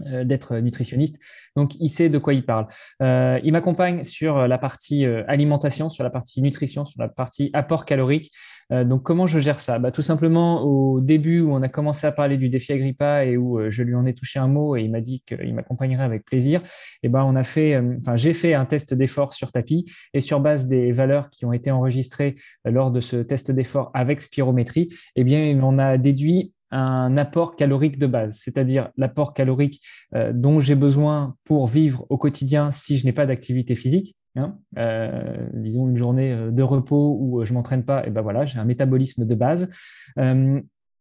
d'être 0.00 0.56
nutritionniste. 0.56 1.20
Donc, 1.56 1.74
il 1.80 1.88
sait 1.88 2.08
de 2.08 2.18
quoi 2.18 2.34
il 2.34 2.44
parle. 2.44 2.66
Euh, 3.02 3.38
il 3.44 3.52
m'accompagne 3.52 4.04
sur 4.04 4.48
la 4.48 4.58
partie 4.58 5.06
euh, 5.06 5.22
alimentation, 5.28 5.88
sur 5.88 6.04
la 6.04 6.10
partie 6.10 6.42
nutrition, 6.42 6.84
sur 6.84 7.00
la 7.00 7.08
partie 7.08 7.50
apport 7.52 7.84
calorique. 7.84 8.32
donc, 8.70 9.02
comment 9.02 9.26
je 9.26 9.38
gère 9.38 9.60
ça? 9.60 9.78
Bah, 9.78 9.90
Tout 9.90 10.02
simplement, 10.02 10.62
au 10.62 11.00
début 11.00 11.40
où 11.40 11.52
on 11.54 11.62
a 11.62 11.68
commencé 11.68 12.06
à 12.06 12.12
parler 12.12 12.38
du 12.38 12.48
défi 12.48 12.72
Agrippa 12.72 13.24
et 13.24 13.36
où 13.36 13.70
je 13.70 13.82
lui 13.82 13.94
en 13.94 14.06
ai 14.06 14.14
touché 14.14 14.38
un 14.38 14.48
mot 14.48 14.76
et 14.76 14.82
il 14.82 14.90
m'a 14.90 15.00
dit 15.00 15.22
qu'il 15.26 15.54
m'accompagnerait 15.54 16.04
avec 16.04 16.24
plaisir, 16.24 16.62
eh 17.02 17.08
ben, 17.08 17.22
on 17.24 17.36
a 17.36 17.42
fait, 17.42 17.76
enfin, 18.00 18.16
j'ai 18.16 18.32
fait 18.32 18.54
un 18.54 18.64
test 18.64 18.94
d'effort 18.94 19.34
sur 19.34 19.52
tapis 19.52 19.84
et 20.14 20.20
sur 20.20 20.40
base 20.40 20.66
des 20.66 20.92
valeurs 20.92 21.28
qui 21.30 21.44
ont 21.44 21.52
été 21.52 21.70
enregistrées 21.70 22.36
lors 22.64 22.90
de 22.90 23.00
ce 23.00 23.16
test 23.16 23.50
d'effort 23.50 23.90
avec 23.94 24.22
spirométrie, 24.22 24.88
eh 25.16 25.24
bien, 25.24 25.60
on 25.62 25.78
a 25.78 25.98
déduit 25.98 26.53
un 26.74 27.16
apport 27.16 27.56
calorique 27.56 27.98
de 27.98 28.06
base, 28.06 28.36
c'est-à-dire 28.38 28.90
l'apport 28.96 29.32
calorique 29.32 29.80
euh, 30.14 30.32
dont 30.34 30.60
j'ai 30.60 30.74
besoin 30.74 31.36
pour 31.44 31.68
vivre 31.68 32.04
au 32.10 32.18
quotidien 32.18 32.70
si 32.70 32.96
je 32.96 33.04
n'ai 33.04 33.12
pas 33.12 33.26
d'activité 33.26 33.76
physique. 33.76 34.16
Hein. 34.36 34.58
Euh, 34.78 35.46
disons 35.52 35.88
une 35.88 35.96
journée 35.96 36.32
euh, 36.32 36.50
de 36.50 36.62
repos 36.64 37.16
où 37.20 37.44
je 37.44 37.52
m'entraîne 37.52 37.84
pas, 37.84 38.04
et 38.04 38.10
ben 38.10 38.20
voilà, 38.20 38.44
j'ai 38.44 38.58
un 38.58 38.64
métabolisme 38.64 39.24
de 39.24 39.34
base. 39.34 39.70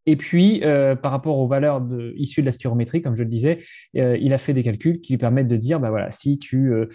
Et 0.06 0.16
puis, 0.16 0.62
euh, 0.64 0.96
par 0.96 1.12
rapport 1.12 1.38
aux 1.38 1.48
valeurs 1.48 1.82
issues 2.16 2.42
de 2.42 2.46
la 2.46 2.52
spirométrie, 2.52 3.02
comme 3.02 3.16
je 3.16 3.24
le 3.24 3.30
disais, 3.30 3.60
euh, 3.98 4.18
il 4.20 4.34
a 4.34 4.38
fait 4.38 4.54
des 4.54 4.64
calculs 4.64 5.00
qui 5.00 5.14
lui 5.14 5.18
permettent 5.18 5.48
de 5.48 5.56
dire, 5.56 5.80
bah 5.80 5.90
voilà, 5.90 6.12
si 6.12 6.38
tu 6.40 6.74
euh, 6.74 6.88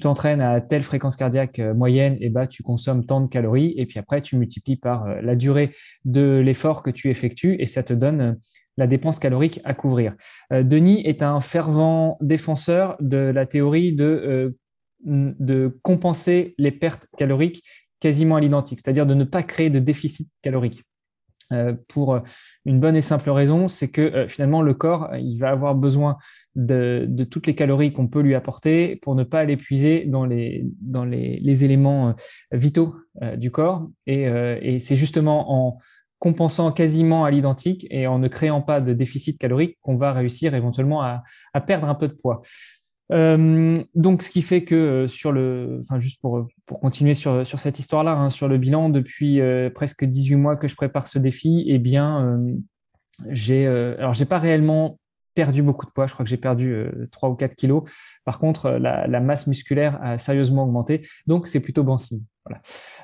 t'entraînes 0.00 0.40
à 0.40 0.60
telle 0.60 0.82
fréquence 0.82 1.16
cardiaque 1.16 1.58
moyenne, 1.58 2.14
et 2.14 2.26
eh 2.26 2.30
bah, 2.30 2.46
tu 2.46 2.62
consommes 2.62 3.06
tant 3.06 3.20
de 3.20 3.28
calories, 3.28 3.74
et 3.76 3.86
puis 3.86 3.98
après 3.98 4.22
tu 4.22 4.36
multiplies 4.36 4.76
par 4.76 5.06
la 5.22 5.34
durée 5.36 5.70
de 6.04 6.42
l'effort 6.44 6.82
que 6.82 6.90
tu 6.90 7.10
effectues, 7.10 7.56
et 7.58 7.66
ça 7.66 7.82
te 7.82 7.92
donne 7.92 8.38
la 8.76 8.86
dépense 8.86 9.18
calorique 9.18 9.60
à 9.64 9.72
couvrir. 9.72 10.14
Denis 10.50 11.00
est 11.06 11.22
un 11.22 11.40
fervent 11.40 12.18
défenseur 12.20 12.96
de 13.00 13.16
la 13.16 13.46
théorie 13.46 13.94
de 13.94 14.58
compenser 15.82 16.54
les 16.58 16.72
pertes 16.72 17.06
caloriques 17.16 17.62
quasiment 18.00 18.36
à 18.36 18.40
l'identique, 18.40 18.80
c'est-à-dire 18.82 19.06
de 19.06 19.14
ne 19.14 19.24
pas 19.24 19.42
créer 19.42 19.70
de 19.70 19.78
déficit 19.78 20.28
calorique. 20.42 20.82
Euh, 21.52 21.74
pour 21.88 22.20
une 22.64 22.80
bonne 22.80 22.96
et 22.96 23.02
simple 23.02 23.30
raison, 23.30 23.68
c'est 23.68 23.88
que 23.88 24.00
euh, 24.00 24.28
finalement 24.28 24.62
le 24.62 24.74
corps, 24.74 25.10
va 25.38 25.50
avoir 25.50 25.74
besoin 25.74 26.16
de, 26.54 27.06
toutes 27.30 27.46
les 27.46 27.54
calories 27.54 27.92
qu'on 27.92 28.08
peut 28.08 28.20
lui 28.20 28.34
apporter 28.34 28.96
pour 28.96 29.14
ne 29.14 29.24
pas 29.24 29.44
l'épuiser 29.44 30.04
dans 30.06 30.24
les, 30.24 30.64
dans 30.80 31.04
les, 31.04 31.64
éléments 31.64 32.08
euh, 32.08 32.12
vitaux 32.52 32.96
du 33.36 33.50
corps. 33.50 33.88
Et, 34.06 34.78
c'est 34.78 34.96
justement 34.96 35.52
en 35.52 35.78
compensant 36.18 36.72
quasiment 36.72 37.24
à 37.24 37.30
l'identique 37.30 37.86
et 37.90 38.06
en 38.06 38.18
ne 38.18 38.28
créant 38.28 38.62
pas 38.62 38.80
de 38.80 38.92
déficit 38.92 39.38
calorique 39.38 39.78
qu'on 39.82 39.96
va 39.96 40.12
réussir 40.12 40.54
éventuellement 40.54 41.02
à, 41.02 41.22
perdre 41.66 41.88
un 41.88 41.94
peu 41.94 42.08
de 42.08 42.14
poids. 42.14 42.42
Donc, 43.10 44.22
ce 44.22 44.30
qui 44.30 44.42
fait 44.42 44.64
que 44.64 45.06
sur 45.06 45.32
le, 45.32 45.80
enfin 45.82 46.00
juste 46.00 46.20
pour, 46.20 46.46
pour 46.66 46.80
continuer 46.80 47.14
sur, 47.14 47.46
sur 47.46 47.58
cette 47.58 47.78
histoire-là, 47.78 48.12
hein, 48.12 48.30
sur 48.30 48.48
le 48.48 48.58
bilan, 48.58 48.88
depuis 48.88 49.40
presque 49.74 50.04
18 50.04 50.36
mois 50.36 50.56
que 50.56 50.68
je 50.68 50.74
prépare 50.74 51.08
ce 51.08 51.18
défi, 51.18 51.64
eh 51.68 51.78
bien, 51.78 52.38
j'ai, 53.28 53.66
alors 53.66 54.14
j'ai 54.14 54.24
pas 54.24 54.38
réellement 54.38 54.98
perdu 55.34 55.62
beaucoup 55.62 55.86
de 55.86 55.90
poids. 55.90 56.06
Je 56.06 56.14
crois 56.14 56.24
que 56.24 56.30
j'ai 56.30 56.36
perdu 56.36 56.86
3 57.10 57.28
ou 57.28 57.34
4 57.34 57.54
kilos. 57.54 57.82
Par 58.24 58.38
contre, 58.38 58.70
la, 58.70 59.20
masse 59.20 59.46
musculaire 59.46 59.98
a 60.02 60.18
sérieusement 60.18 60.64
augmenté. 60.64 61.06
Donc, 61.26 61.46
c'est 61.48 61.60
plutôt 61.60 61.84
bon 61.84 61.98
signe. 61.98 62.22
Voilà. 62.46 62.60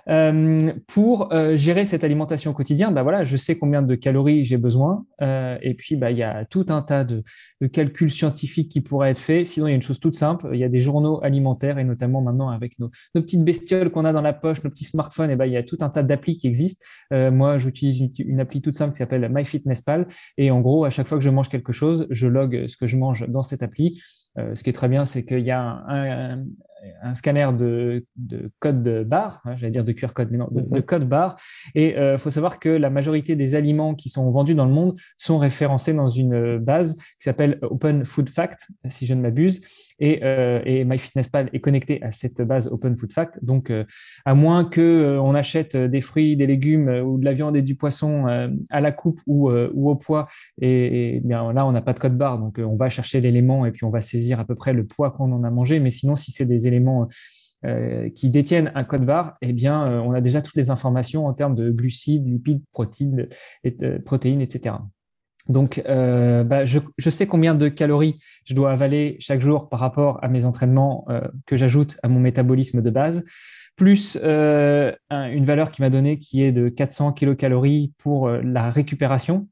Euh, 0.08 0.72
pour 0.86 1.32
euh, 1.32 1.56
gérer 1.56 1.86
cette 1.86 2.04
alimentation 2.04 2.50
au 2.50 2.54
quotidien, 2.54 2.90
bah 2.90 3.02
voilà, 3.02 3.24
je 3.24 3.36
sais 3.36 3.58
combien 3.58 3.80
de 3.80 3.94
calories 3.94 4.44
j'ai 4.44 4.58
besoin. 4.58 5.06
Euh, 5.22 5.56
et 5.62 5.74
puis, 5.74 5.96
bah, 5.96 6.10
il 6.10 6.18
y 6.18 6.22
a 6.22 6.44
tout 6.44 6.66
un 6.68 6.82
tas 6.82 7.04
de, 7.04 7.22
de, 7.60 7.66
calculs 7.66 8.10
scientifiques 8.10 8.70
qui 8.70 8.82
pourraient 8.82 9.10
être 9.10 9.18
faits. 9.18 9.46
Sinon, 9.46 9.66
il 9.66 9.70
y 9.70 9.72
a 9.72 9.76
une 9.76 9.82
chose 9.82 9.98
toute 9.98 10.14
simple. 10.14 10.50
Il 10.52 10.58
y 10.58 10.64
a 10.64 10.68
des 10.68 10.80
journaux 10.80 11.22
alimentaires 11.22 11.78
et 11.78 11.84
notamment 11.84 12.20
maintenant 12.20 12.50
avec 12.50 12.78
nos, 12.78 12.90
nos 13.14 13.22
petites 13.22 13.44
bestioles 13.44 13.90
qu'on 13.90 14.04
a 14.04 14.12
dans 14.12 14.20
la 14.20 14.34
poche, 14.34 14.62
nos 14.62 14.70
petits 14.70 14.84
smartphones, 14.84 15.30
et 15.30 15.36
bah, 15.36 15.46
il 15.46 15.52
y 15.54 15.56
a 15.56 15.62
tout 15.62 15.78
un 15.80 15.88
tas 15.88 16.02
d'applis 16.02 16.36
qui 16.36 16.46
existent. 16.46 16.84
Euh, 17.12 17.30
moi, 17.30 17.58
j'utilise 17.58 17.98
une, 17.98 18.12
une, 18.18 18.40
appli 18.40 18.60
toute 18.60 18.74
simple 18.74 18.92
qui 18.92 18.98
s'appelle 18.98 19.26
MyFitnessPal. 19.30 20.06
Et 20.36 20.50
en 20.50 20.60
gros, 20.60 20.84
à 20.84 20.90
chaque 20.90 21.06
fois 21.06 21.16
que 21.16 21.24
je 21.24 21.30
mange 21.30 21.48
quelque 21.48 21.72
chose, 21.72 22.06
je 22.10 22.26
log 22.26 22.66
ce 22.66 22.76
que 22.76 22.86
je 22.86 22.96
mange 22.98 23.26
dans 23.28 23.42
cette 23.42 23.62
appli. 23.62 24.02
Euh, 24.38 24.54
ce 24.54 24.62
qui 24.62 24.70
est 24.70 24.74
très 24.74 24.88
bien, 24.88 25.04
c'est 25.04 25.24
qu'il 25.24 25.40
y 25.40 25.50
a 25.50 25.60
un, 25.60 26.38
un, 26.38 26.44
un 27.02 27.14
scanner 27.14 27.48
de, 27.58 28.06
de, 28.16 28.50
code 28.58 29.04
barre, 29.06 29.40
hein, 29.44 29.56
j'allais 29.56 29.72
dire 29.72 29.84
de 29.84 29.92
QR 29.92 30.08
code, 30.14 30.28
mais 30.30 30.38
non, 30.38 30.48
de, 30.50 30.62
de 30.62 30.80
code 30.80 31.08
barre. 31.08 31.36
Et 31.74 31.90
il 31.90 31.96
euh, 31.96 32.18
faut 32.18 32.30
savoir 32.30 32.58
que 32.58 32.68
la 32.68 32.90
majorité 32.90 33.36
des 33.36 33.54
aliments 33.54 33.94
qui 33.94 34.08
sont 34.08 34.30
vendus 34.30 34.54
dans 34.54 34.66
le 34.66 34.72
monde 34.72 34.98
sont 35.16 35.38
référencés 35.38 35.92
dans 35.92 36.08
une 36.08 36.58
base 36.58 36.94
qui 36.94 37.24
s'appelle 37.24 37.58
Open 37.62 38.04
Food 38.04 38.30
Fact, 38.30 38.68
si 38.88 39.06
je 39.06 39.14
ne 39.14 39.20
m'abuse. 39.20 39.60
Et, 40.00 40.20
euh, 40.22 40.60
et 40.64 40.84
MyFitnessPal 40.84 41.50
est 41.52 41.60
connecté 41.60 42.02
à 42.02 42.10
cette 42.10 42.40
base 42.40 42.68
Open 42.68 42.96
Food 42.96 43.12
Fact. 43.12 43.38
Donc, 43.42 43.70
euh, 43.70 43.84
à 44.24 44.34
moins 44.34 44.64
que 44.64 44.80
euh, 44.80 45.20
on 45.20 45.34
achète 45.34 45.76
des 45.76 46.00
fruits, 46.00 46.36
des 46.36 46.46
légumes 46.46 46.88
ou 46.88 47.18
de 47.18 47.24
la 47.24 47.34
viande 47.34 47.56
et 47.56 47.62
du 47.62 47.74
poisson 47.74 48.26
à 48.70 48.80
la 48.80 48.92
coupe 48.92 49.20
ou, 49.26 49.50
ou 49.50 49.90
au 49.90 49.96
poids, 49.96 50.28
et, 50.60 51.16
et 51.16 51.20
bien 51.20 51.52
là, 51.52 51.66
on 51.66 51.72
n'a 51.72 51.82
pas 51.82 51.92
de 51.92 51.98
code 51.98 52.16
barre, 52.16 52.38
donc 52.38 52.58
on 52.58 52.76
va 52.76 52.88
chercher 52.88 53.20
l'élément 53.20 53.66
et 53.66 53.72
puis 53.72 53.84
on 53.84 53.90
va 53.90 54.00
saisir 54.00 54.40
à 54.40 54.44
peu 54.44 54.54
près 54.54 54.72
le 54.72 54.86
poids 54.86 55.10
qu'on 55.10 55.30
en 55.32 55.44
a 55.44 55.50
mangé. 55.50 55.80
Mais 55.80 55.90
sinon, 55.90 56.16
si 56.16 56.32
c'est 56.32 56.46
des 56.46 56.66
éléments 56.70 57.08
euh, 57.66 58.08
qui 58.08 58.30
détiennent 58.30 58.72
un 58.74 58.84
code 58.84 59.04
barre, 59.04 59.36
eh 59.42 59.52
bien, 59.52 59.86
euh, 59.86 59.98
on 59.98 60.14
a 60.14 60.22
déjà 60.22 60.40
toutes 60.40 60.56
les 60.56 60.70
informations 60.70 61.26
en 61.26 61.34
termes 61.34 61.54
de 61.54 61.70
glucides, 61.70 62.26
lipides, 62.26 62.62
protéines, 62.72 63.28
euh, 63.66 63.98
protéines 63.98 64.40
etc. 64.40 64.76
Donc, 65.46 65.82
bah, 65.84 66.64
je, 66.64 67.10
sais 67.10 67.26
combien 67.26 67.54
de 67.54 67.68
calories 67.68 68.18
je 68.44 68.54
dois 68.54 68.72
avaler 68.72 69.16
chaque 69.18 69.40
jour 69.40 69.68
par 69.68 69.80
rapport 69.80 70.22
à 70.22 70.28
mes 70.28 70.44
entraînements 70.44 71.06
que 71.46 71.56
j'ajoute 71.56 71.96
à 72.04 72.08
mon 72.08 72.20
métabolisme 72.20 72.82
de 72.82 72.90
base, 72.90 73.24
plus 73.74 74.16
un, 74.22 74.94
une 75.10 75.44
valeur 75.44 75.72
qui 75.72 75.82
m'a 75.82 75.90
donné 75.90 76.18
qui 76.20 76.44
est 76.44 76.52
de 76.52 76.68
400 76.68 77.14
kilocalories 77.14 77.92
pour 77.98 78.28
la 78.28 78.70
récupération. 78.70 79.48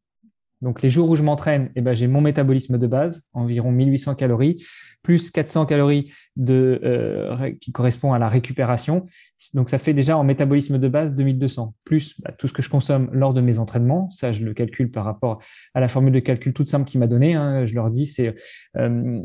Donc 0.62 0.82
les 0.82 0.90
jours 0.90 1.08
où 1.10 1.16
je 1.16 1.22
m'entraîne, 1.22 1.70
eh 1.76 1.80
ben, 1.80 1.94
j'ai 1.94 2.06
mon 2.06 2.20
métabolisme 2.20 2.78
de 2.78 2.86
base, 2.86 3.28
environ 3.32 3.70
1800 3.70 4.14
calories, 4.16 4.64
plus 5.02 5.30
400 5.30 5.66
calories 5.66 6.12
de, 6.36 6.80
euh, 6.84 7.52
qui 7.60 7.72
correspond 7.72 8.12
à 8.12 8.18
la 8.18 8.28
récupération. 8.28 9.06
Donc 9.54 9.68
ça 9.68 9.78
fait 9.78 9.94
déjà 9.94 10.16
en 10.16 10.24
métabolisme 10.24 10.78
de 10.78 10.88
base 10.88 11.14
2200, 11.14 11.74
plus 11.84 12.20
bah, 12.20 12.32
tout 12.32 12.48
ce 12.48 12.52
que 12.52 12.62
je 12.62 12.70
consomme 12.70 13.08
lors 13.12 13.34
de 13.34 13.40
mes 13.40 13.58
entraînements. 13.58 14.10
Ça, 14.10 14.32
je 14.32 14.44
le 14.44 14.52
calcule 14.54 14.90
par 14.90 15.04
rapport 15.04 15.40
à 15.74 15.80
la 15.80 15.88
formule 15.88 16.12
de 16.12 16.20
calcul 16.20 16.52
toute 16.52 16.68
simple 16.68 16.88
qu'il 16.88 17.00
m'a 17.00 17.06
donnée. 17.06 17.34
Hein. 17.34 17.66
Je 17.66 17.74
leur 17.74 17.88
dis, 17.88 18.06
c'est 18.06 18.34
euh, 18.76 19.20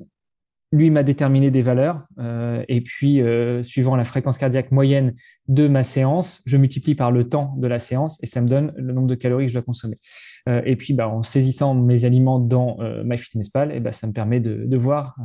lui 0.74 0.90
m'a 0.90 1.04
déterminé 1.04 1.52
des 1.52 1.62
valeurs 1.62 2.02
euh, 2.18 2.64
et 2.68 2.82
puis 2.82 3.22
euh, 3.22 3.62
suivant 3.62 3.96
la 3.96 4.06
fréquence 4.06 4.40
cardiaque 4.40 4.72
moyenne 4.72 5.14
de 5.48 5.68
ma 5.68 5.84
séance, 5.84 6.42
je 6.48 6.58
multiplie 6.58 6.96
par 6.96 7.12
le 7.12 7.30
temps 7.30 7.54
de 7.58 7.68
la 7.68 7.78
séance 7.78 8.20
et 8.24 8.26
ça 8.26 8.42
me 8.42 8.48
donne 8.48 8.74
le 8.76 8.92
nombre 8.92 9.08
de 9.08 9.14
calories 9.14 9.46
que 9.46 9.50
je 9.50 9.54
dois 9.54 9.62
consommer. 9.62 10.00
Euh, 10.50 10.64
et 10.66 10.76
puis 10.76 10.96
bah, 10.96 11.08
en 11.08 11.22
saisissant 11.22 11.76
mes 11.76 12.06
aliments 12.06 12.40
dans 12.40 12.82
euh, 12.82 13.04
MyFitnessPal, 13.06 13.80
bah, 13.82 13.92
ça 13.92 14.08
me 14.08 14.14
permet 14.14 14.40
de, 14.40 14.78
voir 14.78 15.16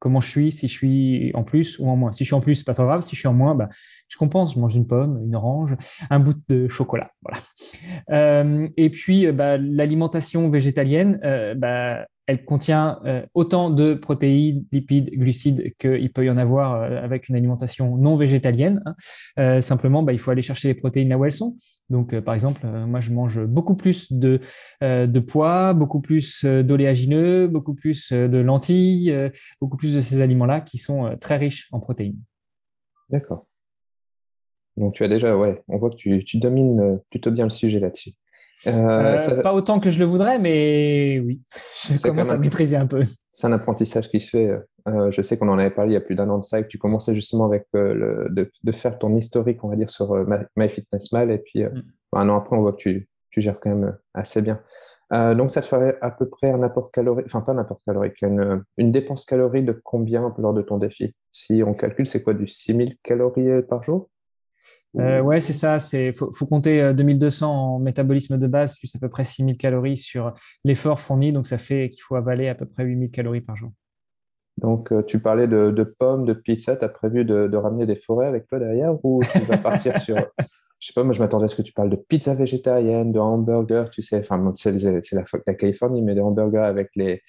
comment 0.00 0.20
je 0.20 0.28
suis, 0.28 0.50
si 0.50 0.66
je 0.66 0.72
suis 0.72 1.30
en 1.34 1.44
plus 1.44 1.78
ou 1.78 1.88
en 1.88 1.96
moins. 1.96 2.10
Si 2.10 2.24
je 2.24 2.28
suis 2.28 2.34
en 2.34 2.40
plus, 2.40 2.56
c'est 2.56 2.66
pas 2.66 2.74
trop 2.74 2.84
grave. 2.84 3.02
Si 3.02 3.14
je 3.14 3.20
suis 3.20 3.28
en 3.28 3.34
moins, 3.34 3.54
bah, 3.54 3.68
je 4.08 4.16
compense. 4.16 4.54
Je 4.54 4.58
mange 4.58 4.74
une 4.74 4.86
pomme, 4.88 5.22
une 5.24 5.36
orange, 5.36 5.76
un 6.10 6.18
bout 6.18 6.34
de 6.48 6.66
chocolat. 6.66 7.12
Voilà. 7.22 8.70
Et 8.76 8.90
puis, 8.90 9.26
l'alimentation 9.32 10.50
végétalienne, 10.50 11.20
bah, 11.56 12.04
elle 12.28 12.44
contient 12.44 13.00
euh, 13.06 13.24
autant 13.32 13.70
de 13.70 13.94
protéines, 13.94 14.66
lipides, 14.70 15.10
glucides 15.12 15.74
qu'il 15.78 16.12
peut 16.12 16.26
y 16.26 16.30
en 16.30 16.36
avoir 16.36 16.74
euh, 16.74 17.02
avec 17.02 17.30
une 17.30 17.36
alimentation 17.36 17.96
non 17.96 18.16
végétalienne. 18.16 18.82
Hein. 18.84 18.94
Euh, 19.38 19.60
simplement, 19.62 20.02
bah, 20.02 20.12
il 20.12 20.18
faut 20.18 20.30
aller 20.30 20.42
chercher 20.42 20.68
les 20.68 20.74
protéines 20.74 21.08
là 21.08 21.16
où 21.16 21.24
elles 21.24 21.32
sont. 21.32 21.56
Donc, 21.88 22.18
par 22.20 22.34
exemple, 22.34 22.66
moi, 22.66 23.00
je 23.00 23.10
mange 23.12 23.42
beaucoup 23.46 23.74
plus 23.74 24.12
de, 24.12 24.40
de 24.82 25.20
pois, 25.20 25.72
beaucoup 25.72 26.02
plus 26.02 26.44
d'oléagineux, 26.44 27.48
beaucoup 27.48 27.74
plus 27.74 28.12
de 28.12 28.38
lentilles, 28.38 29.30
beaucoup 29.58 29.78
plus 29.78 29.94
de 29.94 30.02
ces 30.02 30.20
aliments-là 30.20 30.60
qui 30.60 30.76
sont 30.76 31.16
très 31.18 31.36
riches 31.36 31.68
en 31.72 31.80
protéines. 31.80 32.18
D'accord. 33.08 33.46
Donc, 34.76 34.94
tu 34.94 35.02
as 35.02 35.08
déjà, 35.08 35.34
ouais, 35.34 35.62
on 35.68 35.78
voit 35.78 35.88
que 35.88 35.96
tu, 35.96 36.22
tu 36.24 36.36
domines 36.36 37.00
plutôt 37.08 37.30
bien 37.30 37.44
le 37.44 37.50
sujet 37.50 37.80
là-dessus. 37.80 38.12
Euh, 38.66 38.70
euh, 38.70 39.18
ça... 39.18 39.36
Pas 39.36 39.54
autant 39.54 39.78
que 39.80 39.90
je 39.90 39.98
le 39.98 40.04
voudrais, 40.04 40.38
mais 40.38 41.20
oui, 41.24 41.40
je 41.90 42.02
commence 42.02 42.30
à 42.30 42.38
maîtriser 42.38 42.76
un 42.76 42.86
peu. 42.86 43.04
C'est 43.32 43.46
un 43.46 43.52
apprentissage 43.52 44.10
qui 44.10 44.20
se 44.20 44.30
fait. 44.30 44.50
Euh, 44.88 45.10
je 45.10 45.22
sais 45.22 45.38
qu'on 45.38 45.48
en 45.48 45.58
avait 45.58 45.70
parlé 45.70 45.92
il 45.92 45.94
y 45.94 45.98
a 45.98 46.00
plus 46.00 46.16
d'un 46.16 46.28
an 46.28 46.38
de 46.38 46.44
ça, 46.44 46.58
et 46.58 46.62
que 46.64 46.68
tu 46.68 46.78
commençais 46.78 47.14
justement 47.14 47.44
avec 47.46 47.66
euh, 47.74 47.94
le, 47.94 48.28
de, 48.30 48.50
de, 48.64 48.72
faire 48.72 48.98
ton 48.98 49.14
historique, 49.14 49.62
on 49.62 49.68
va 49.68 49.76
dire, 49.76 49.90
sur 49.90 50.14
MyFitnessMal, 50.56 51.30
et 51.30 51.38
puis 51.38 51.62
mm. 51.62 51.82
un 52.14 52.28
an 52.28 52.36
après, 52.36 52.56
on 52.56 52.62
voit 52.62 52.72
que 52.72 52.78
tu, 52.78 53.08
tu 53.30 53.40
gères 53.40 53.60
quand 53.60 53.74
même 53.74 53.96
assez 54.14 54.42
bien. 54.42 54.60
donc, 55.12 55.50
ça 55.50 55.60
te 55.60 55.66
ferait 55.66 55.96
à 56.00 56.10
peu 56.10 56.28
près 56.28 56.50
un 56.50 56.62
apport 56.62 56.90
calorique, 56.90 57.26
enfin 57.26 57.42
pas 57.42 57.52
un 57.52 57.58
apport 57.58 57.80
calorique, 57.84 58.20
une, 58.22 58.64
une 58.76 58.90
dépense 58.90 59.24
calorique 59.24 59.66
de 59.66 59.80
combien 59.84 60.34
lors 60.38 60.54
de 60.54 60.62
ton 60.62 60.78
défi? 60.78 61.14
Si 61.30 61.62
on 61.64 61.74
calcule, 61.74 62.08
c'est 62.08 62.22
quoi, 62.22 62.34
du 62.34 62.48
6000 62.48 62.96
calories 63.04 63.62
par 63.68 63.84
jour? 63.84 64.08
Euh, 64.98 65.20
ouais, 65.20 65.40
c'est 65.40 65.52
ça. 65.52 65.78
C'est 65.78 66.12
faut, 66.12 66.32
faut, 66.32 66.46
compter 66.46 66.92
2200 66.94 67.46
euh, 67.46 67.48
en 67.48 67.78
métabolisme 67.78 68.38
de 68.38 68.46
base 68.46 68.74
plus 68.76 68.94
à 68.94 68.98
peu 68.98 69.08
près 69.08 69.24
6000 69.24 69.56
calories 69.56 69.96
sur 69.96 70.34
l'effort 70.64 71.00
fourni. 71.00 71.32
Donc 71.32 71.46
ça 71.46 71.58
fait 71.58 71.88
qu'il 71.90 72.02
faut 72.02 72.16
avaler 72.16 72.48
à 72.48 72.54
peu 72.54 72.66
près 72.66 72.84
8000 72.84 73.10
calories 73.10 73.40
par 73.40 73.56
jour. 73.56 73.70
Donc 74.56 74.92
euh, 74.92 75.02
tu 75.02 75.20
parlais 75.20 75.46
de, 75.46 75.70
de, 75.70 75.84
pommes, 75.84 76.24
de 76.24 76.32
pizza. 76.32 76.76
Tu 76.76 76.84
as 76.84 76.88
prévu 76.88 77.24
de, 77.24 77.46
de, 77.46 77.56
ramener 77.56 77.86
des 77.86 77.96
forêts 77.96 78.26
avec 78.26 78.46
toi 78.48 78.58
derrière 78.58 78.94
ou 79.04 79.20
tu 79.32 79.38
vas 79.40 79.58
partir 79.58 80.00
sur 80.02 80.16
je 80.80 80.86
sais 80.86 80.92
pas, 80.92 81.02
moi 81.02 81.12
je 81.12 81.18
m'attendais 81.18 81.44
à 81.44 81.48
ce 81.48 81.56
que 81.56 81.62
tu 81.62 81.72
parles 81.72 81.90
de 81.90 81.96
pizza 81.96 82.36
végétarienne, 82.36 83.10
de 83.10 83.18
hamburger, 83.18 83.90
tu 83.90 84.00
sais, 84.00 84.20
enfin 84.20 84.52
c'est 84.54 84.70
la, 85.12 85.24
la, 85.44 85.54
Californie, 85.54 86.02
mais 86.02 86.14
de 86.14 86.20
hamburger 86.20 86.62
avec 86.62 86.90
les, 86.94 87.20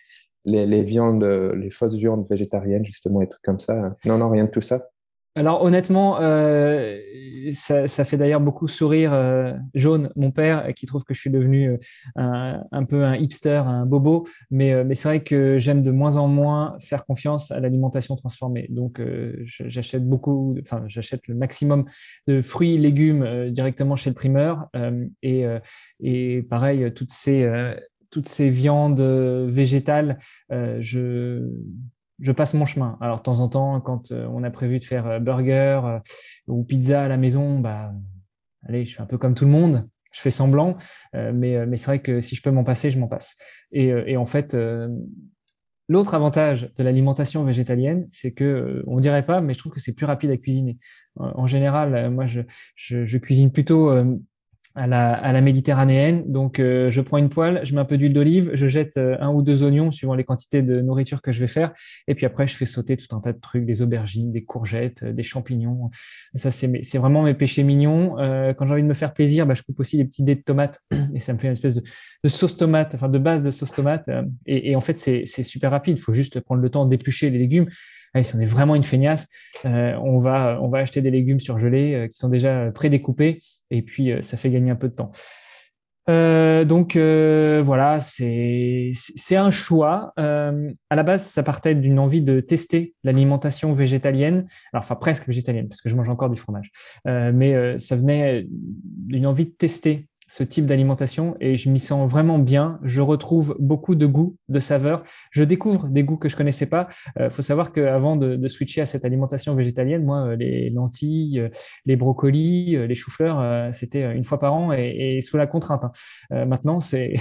les, 0.45 0.67
les, 0.67 0.83
viandes, 0.83 1.24
les 1.24 1.71
fausses 1.71 1.95
viandes 1.95 2.27
végétariennes 2.29 2.86
justement 2.86 3.24
et 3.24 3.27
trucs 3.27 3.41
comme 3.41 3.59
ça. 3.59 3.95
Non, 4.05 4.19
non, 4.19 4.29
rien 4.29 4.45
de 4.45 4.51
tout 4.51 4.62
ça? 4.62 4.88
Alors 5.36 5.63
honnêtement, 5.63 6.17
euh, 6.21 6.98
ça, 7.53 7.88
fait 8.03 8.17
d'ailleurs 8.17 8.41
beaucoup 8.41 8.67
sourire 8.67 9.13
euh, 9.13 9.53
Jaune, 9.75 10.12
mon 10.15 10.31
père, 10.31 10.74
qui 10.74 10.88
trouve 10.88 11.03
que 11.03 11.13
je 11.13 11.19
suis 11.19 11.29
devenu 11.29 11.77
euh, 12.17 12.57
un, 12.71 12.83
peu 12.83 13.05
un 13.05 13.15
hipster, 13.15 13.62
un 13.65 13.86
bobo. 13.86 14.27
Mais, 14.50 14.74
c'est 14.95 15.07
vrai 15.07 15.24
que 15.24 15.59
j'aime 15.59 15.83
de 15.83 15.91
moins 15.91 16.17
en 16.17 16.27
moins 16.27 16.77
faire 16.79 17.05
confiance 17.05 17.51
à 17.51 17.59
l'alimentation 17.59 18.15
transformée. 18.15 18.67
Donc 18.69 19.01
j'achète 19.43 20.07
beaucoup, 20.07 20.57
enfin 20.62 20.83
j'achète 20.88 21.27
le 21.27 21.36
maximum 21.36 21.86
de 22.27 22.41
fruits, 22.41 22.77
légumes 22.77 23.50
directement 23.51 23.95
chez 23.95 24.09
le 24.09 24.15
primeur. 24.15 24.67
et, 25.21 25.45
et 26.01 26.41
pareil, 26.50 26.91
toutes 26.93 27.12
ces 27.12 27.48
toutes 28.09 28.27
ces 28.27 28.50
viandes 28.50 29.01
végétales, 29.01 30.17
je 30.50 31.48
je 32.19 32.31
passe 32.31 32.53
mon 32.53 32.65
chemin. 32.65 32.97
Alors, 33.01 33.17
de 33.17 33.23
temps 33.23 33.39
en 33.39 33.49
temps, 33.49 33.79
quand 33.81 34.11
euh, 34.11 34.27
on 34.31 34.43
a 34.43 34.51
prévu 34.51 34.79
de 34.79 34.85
faire 34.85 35.07
euh, 35.07 35.19
burger 35.19 35.81
euh, 35.83 35.99
ou 36.47 36.63
pizza 36.63 37.03
à 37.03 37.07
la 37.07 37.17
maison, 37.17 37.59
bah, 37.59 37.91
allez, 38.67 38.85
je 38.85 38.91
suis 38.91 39.01
un 39.01 39.05
peu 39.05 39.17
comme 39.17 39.35
tout 39.35 39.45
le 39.45 39.51
monde. 39.51 39.88
Je 40.11 40.21
fais 40.21 40.31
semblant, 40.31 40.75
mais, 41.13 41.67
mais 41.67 41.77
c'est 41.77 41.85
vrai 41.85 42.01
que 42.01 42.19
si 42.19 42.35
je 42.35 42.41
peux 42.41 42.49
m'en 42.49 42.63
passer, 42.63 42.89
je 42.89 42.97
m'en 42.97 43.07
passe. 43.07 43.35
Et, 43.71 44.17
en 44.17 44.25
fait, 44.25 44.57
l'autre 45.88 46.15
avantage 46.15 46.73
de 46.75 46.83
l'alimentation 46.83 47.43
végétalienne, 47.43 48.07
c'est 48.09 48.31
que, 48.31 48.83
on 48.88 48.99
dirait 48.99 49.23
pas, 49.23 49.39
mais 49.39 49.53
je 49.53 49.59
trouve 49.59 49.71
que 49.71 49.79
c'est 49.79 49.93
plus 49.93 50.07
rapide 50.07 50.31
à 50.31 50.38
cuisiner. 50.38 50.79
En 51.15 51.45
général, 51.45 52.09
moi, 52.09 52.25
je, 52.25 52.41
je 52.75 53.17
cuisine 53.19 53.51
plutôt 53.51 53.91
à 54.75 54.88
la, 54.88 55.13
à 55.13 55.33
la 55.33 55.41
méditerranéenne. 55.41 56.31
Donc, 56.31 56.59
euh, 56.59 56.91
je 56.91 57.01
prends 57.01 57.17
une 57.17 57.29
poêle, 57.29 57.61
je 57.63 57.73
mets 57.73 57.81
un 57.81 57.85
peu 57.85 57.97
d'huile 57.97 58.13
d'olive, 58.13 58.51
je 58.53 58.67
jette 58.67 58.97
euh, 58.97 59.17
un 59.19 59.29
ou 59.29 59.41
deux 59.41 59.63
oignons 59.63 59.91
suivant 59.91 60.13
les 60.15 60.23
quantités 60.23 60.61
de 60.61 60.79
nourriture 60.81 61.21
que 61.21 61.31
je 61.31 61.39
vais 61.39 61.47
faire. 61.47 61.73
Et 62.07 62.15
puis 62.15 62.25
après, 62.25 62.47
je 62.47 62.55
fais 62.55 62.65
sauter 62.65 62.95
tout 62.95 63.13
un 63.15 63.19
tas 63.19 63.33
de 63.33 63.39
trucs, 63.39 63.65
des 63.65 63.81
aubergines, 63.81 64.31
des 64.31 64.43
courgettes, 64.43 65.03
euh, 65.03 65.13
des 65.13 65.23
champignons. 65.23 65.89
ça, 66.35 66.51
c'est, 66.51 66.97
vraiment 66.97 67.23
mes 67.23 67.33
péchés 67.33 67.63
mignons. 67.63 68.19
Euh, 68.19 68.53
quand 68.53 68.67
j'ai 68.67 68.73
envie 68.73 68.83
de 68.83 68.88
me 68.88 68.93
faire 68.93 69.13
plaisir, 69.13 69.45
bah, 69.45 69.55
je 69.55 69.63
coupe 69.63 69.79
aussi 69.79 69.97
des 69.97 70.05
petits 70.05 70.23
dés 70.23 70.35
de 70.35 70.41
tomates 70.41 70.79
et 71.13 71.19
ça 71.19 71.33
me 71.33 71.39
fait 71.39 71.47
une 71.47 71.53
espèce 71.53 71.75
de, 71.75 71.83
sauce 72.27 72.57
tomate, 72.57 72.93
enfin 72.95 73.09
de 73.09 73.19
base 73.19 73.41
de 73.41 73.51
sauce 73.51 73.71
tomate. 73.71 74.09
Et, 74.45 74.71
et 74.71 74.75
en 74.75 74.81
fait, 74.81 74.95
c'est 74.95 75.25
super 75.43 75.71
rapide. 75.71 75.97
Il 75.97 76.01
faut 76.01 76.13
juste 76.13 76.39
prendre 76.41 76.61
le 76.61 76.69
temps 76.69 76.85
d'éplucher 76.85 77.29
les 77.29 77.39
légumes. 77.39 77.67
Si 78.21 78.35
on 78.35 78.39
est 78.39 78.45
vraiment 78.45 78.75
une 78.75 78.83
feignasse, 78.83 79.27
on 79.63 80.17
va 80.19 80.59
on 80.61 80.69
va 80.69 80.79
acheter 80.79 81.01
des 81.01 81.11
légumes 81.11 81.39
surgelés 81.39 82.07
qui 82.11 82.17
sont 82.17 82.29
déjà 82.29 82.71
prédécoupés 82.71 83.39
et 83.71 83.81
puis 83.81 84.11
ça 84.21 84.37
fait 84.37 84.49
gagner 84.49 84.71
un 84.71 84.75
peu 84.75 84.89
de 84.89 84.95
temps. 84.95 85.11
Euh, 86.09 86.65
donc 86.65 86.95
euh, 86.95 87.61
voilà, 87.63 87.99
c'est 87.99 88.91
un 89.31 89.51
choix. 89.51 90.13
Euh, 90.19 90.71
à 90.89 90.95
la 90.95 91.03
base, 91.03 91.25
ça 91.25 91.43
partait 91.43 91.75
d'une 91.75 91.99
envie 91.99 92.21
de 92.21 92.39
tester 92.39 92.95
l'alimentation 93.03 93.73
végétalienne, 93.73 94.47
alors 94.73 94.83
enfin 94.83 94.95
presque 94.95 95.27
végétalienne 95.27 95.69
parce 95.69 95.81
que 95.81 95.89
je 95.89 95.95
mange 95.95 96.09
encore 96.09 96.29
du 96.29 96.39
fromage, 96.39 96.71
mais 97.05 97.77
ça 97.79 97.95
venait 97.95 98.45
d'une 98.49 99.27
envie 99.27 99.45
de 99.45 99.51
tester 99.51 100.07
ce 100.29 100.43
type 100.43 100.67
d'alimentation 100.67 101.36
et 101.39 101.57
je 101.57 101.69
m'y 101.69 101.79
sens 101.79 102.09
vraiment 102.09 102.38
bien. 102.38 102.79
Je 102.83 103.01
retrouve 103.01 103.55
beaucoup 103.59 103.95
de 103.95 104.05
goûts, 104.05 104.38
de 104.48 104.59
saveurs. 104.59 105.03
Je 105.31 105.43
découvre 105.43 105.88
des 105.88 106.03
goûts 106.03 106.17
que 106.17 106.29
je 106.29 106.38
connaissais 106.38 106.69
pas. 106.69 106.88
Il 107.15 107.24
euh, 107.24 107.29
faut 107.31 107.41
savoir 107.41 107.74
qu'avant 107.74 108.15
de, 108.15 108.36
de 108.36 108.48
switcher 108.48 108.81
à 108.81 108.86
cette 108.86 109.05
alimentation 109.05 109.55
végétalienne, 109.55 110.03
moi, 110.03 110.27
euh, 110.27 110.36
les 110.36 110.69
lentilles, 110.69 111.39
euh, 111.39 111.50
les 111.86 111.95
brocolis, 111.95 112.77
les 112.88 112.95
choux-fleurs, 112.95 113.74
c'était 113.74 114.15
une 114.15 114.24
fois 114.24 114.39
par 114.39 114.53
an 114.53 114.71
et, 114.71 115.19
sous 115.24 115.38
la 115.38 115.48
contrainte. 115.48 115.83
Hein. 115.83 116.45
maintenant, 116.45 116.79
c'est 116.79 117.15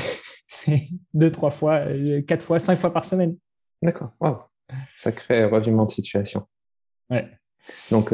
deux, 1.14 1.32
trois 1.32 1.50
fois, 1.50 1.84
quatre 2.26 2.42
fois, 2.42 2.58
cinq 2.58 2.78
fois 2.78 2.92
par 2.92 3.06
semaine. 3.06 3.36
D'accord. 3.82 4.10
Wow. 4.20 4.36
Sacré 4.96 5.44
revirement 5.44 5.84
de 5.84 5.90
situation. 5.90 6.46
Ouais. 7.08 7.26
Donc, 7.90 8.12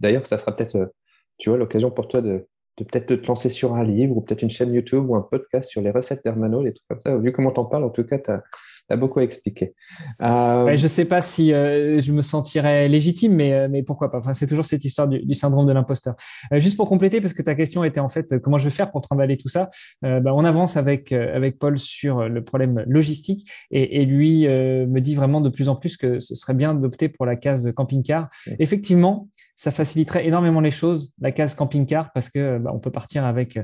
d'ailleurs, 0.00 0.26
ça 0.26 0.38
sera 0.38 0.54
peut-être, 0.54 0.92
tu 1.38 1.48
vois, 1.48 1.58
l'occasion 1.58 1.90
pour 1.90 2.06
toi 2.06 2.20
de 2.20 2.46
de 2.78 2.84
peut-être 2.84 3.06
te 3.06 3.26
lancer 3.26 3.48
sur 3.48 3.74
un 3.74 3.84
livre 3.84 4.16
ou 4.16 4.20
peut-être 4.20 4.42
une 4.42 4.50
chaîne 4.50 4.72
YouTube 4.72 5.08
ou 5.08 5.16
un 5.16 5.22
podcast 5.22 5.70
sur 5.70 5.80
les 5.80 5.90
recettes 5.90 6.22
d'Hermano, 6.24 6.62
les 6.62 6.74
trucs 6.74 6.86
comme 6.88 7.00
ça. 7.00 7.16
Vu 7.16 7.32
comment 7.32 7.50
t'en 7.50 7.64
parles, 7.64 7.84
en 7.84 7.90
tout 7.90 8.04
cas, 8.04 8.18
tu 8.18 8.30
as, 8.30 8.96
beaucoup 8.96 9.18
à 9.18 9.22
expliquer. 9.22 9.74
Euh... 10.22 10.76
je 10.76 10.82
ne 10.82 10.88
sais 10.88 11.06
pas 11.06 11.20
si 11.20 11.52
euh, 11.52 12.00
je 12.00 12.12
me 12.12 12.22
sentirais 12.22 12.86
légitime, 12.88 13.34
mais, 13.34 13.52
euh, 13.52 13.68
mais 13.68 13.82
pourquoi 13.82 14.10
pas. 14.10 14.18
Enfin, 14.18 14.34
c'est 14.34 14.46
toujours 14.46 14.64
cette 14.64 14.84
histoire 14.84 15.08
du, 15.08 15.34
syndrome 15.34 15.66
de 15.66 15.72
l'imposteur. 15.72 16.14
Euh, 16.52 16.60
juste 16.60 16.76
pour 16.76 16.86
compléter, 16.86 17.20
parce 17.20 17.32
que 17.32 17.42
ta 17.42 17.54
question 17.54 17.82
était 17.82 18.00
en 18.00 18.08
fait 18.08 18.38
comment 18.38 18.58
je 18.58 18.64
vais 18.64 18.70
faire 18.70 18.90
pour 18.90 19.00
trimballer 19.00 19.36
tout 19.36 19.48
ça, 19.48 19.68
bah, 20.02 20.34
on 20.34 20.44
avance 20.44 20.76
avec, 20.76 21.12
avec 21.12 21.58
Paul 21.58 21.78
sur 21.78 22.28
le 22.28 22.44
problème 22.44 22.84
logistique 22.86 23.50
et, 23.70 24.02
et 24.02 24.04
lui 24.04 24.46
me 24.46 25.00
dit 25.00 25.14
vraiment 25.14 25.40
de 25.40 25.48
plus 25.48 25.68
en 25.68 25.76
plus 25.76 25.96
que 25.96 26.20
ce 26.20 26.34
serait 26.34 26.54
bien 26.54 26.74
d'opter 26.74 27.08
pour 27.08 27.26
la 27.26 27.36
case 27.36 27.72
camping-car. 27.74 28.28
Effectivement, 28.58 29.28
ça 29.56 29.70
faciliterait 29.70 30.26
énormément 30.26 30.60
les 30.60 30.70
choses, 30.70 31.14
la 31.18 31.32
case 31.32 31.54
camping-car, 31.54 32.12
parce 32.12 32.28
que 32.28 32.58
bah, 32.58 32.70
on 32.74 32.78
peut 32.78 32.90
partir 32.90 33.24
avec, 33.24 33.58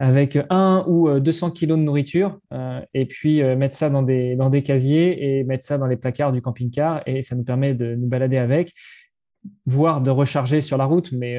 avec 0.00 0.36
un 0.50 0.84
ou 0.88 1.20
200 1.20 1.46
euh, 1.46 1.50
kilos 1.52 1.78
de 1.78 1.84
nourriture 1.84 2.40
euh, 2.52 2.80
et 2.94 3.06
puis 3.06 3.40
euh, 3.42 3.56
mettre 3.56 3.76
ça 3.76 3.88
dans 3.88 4.02
des, 4.02 4.34
dans 4.34 4.50
des 4.50 4.64
casiers 4.64 5.38
et 5.38 5.44
mettre 5.44 5.64
ça 5.64 5.78
dans 5.78 5.86
les 5.86 5.96
placards 5.96 6.32
du 6.32 6.42
camping-car 6.42 7.02
et 7.06 7.22
ça 7.22 7.36
nous 7.36 7.44
permet 7.44 7.74
de 7.74 7.94
nous 7.94 8.08
balader 8.08 8.38
avec, 8.38 8.74
voire 9.66 10.00
de 10.00 10.10
recharger 10.10 10.60
sur 10.60 10.76
la 10.76 10.84
route. 10.84 11.12
Mais 11.12 11.38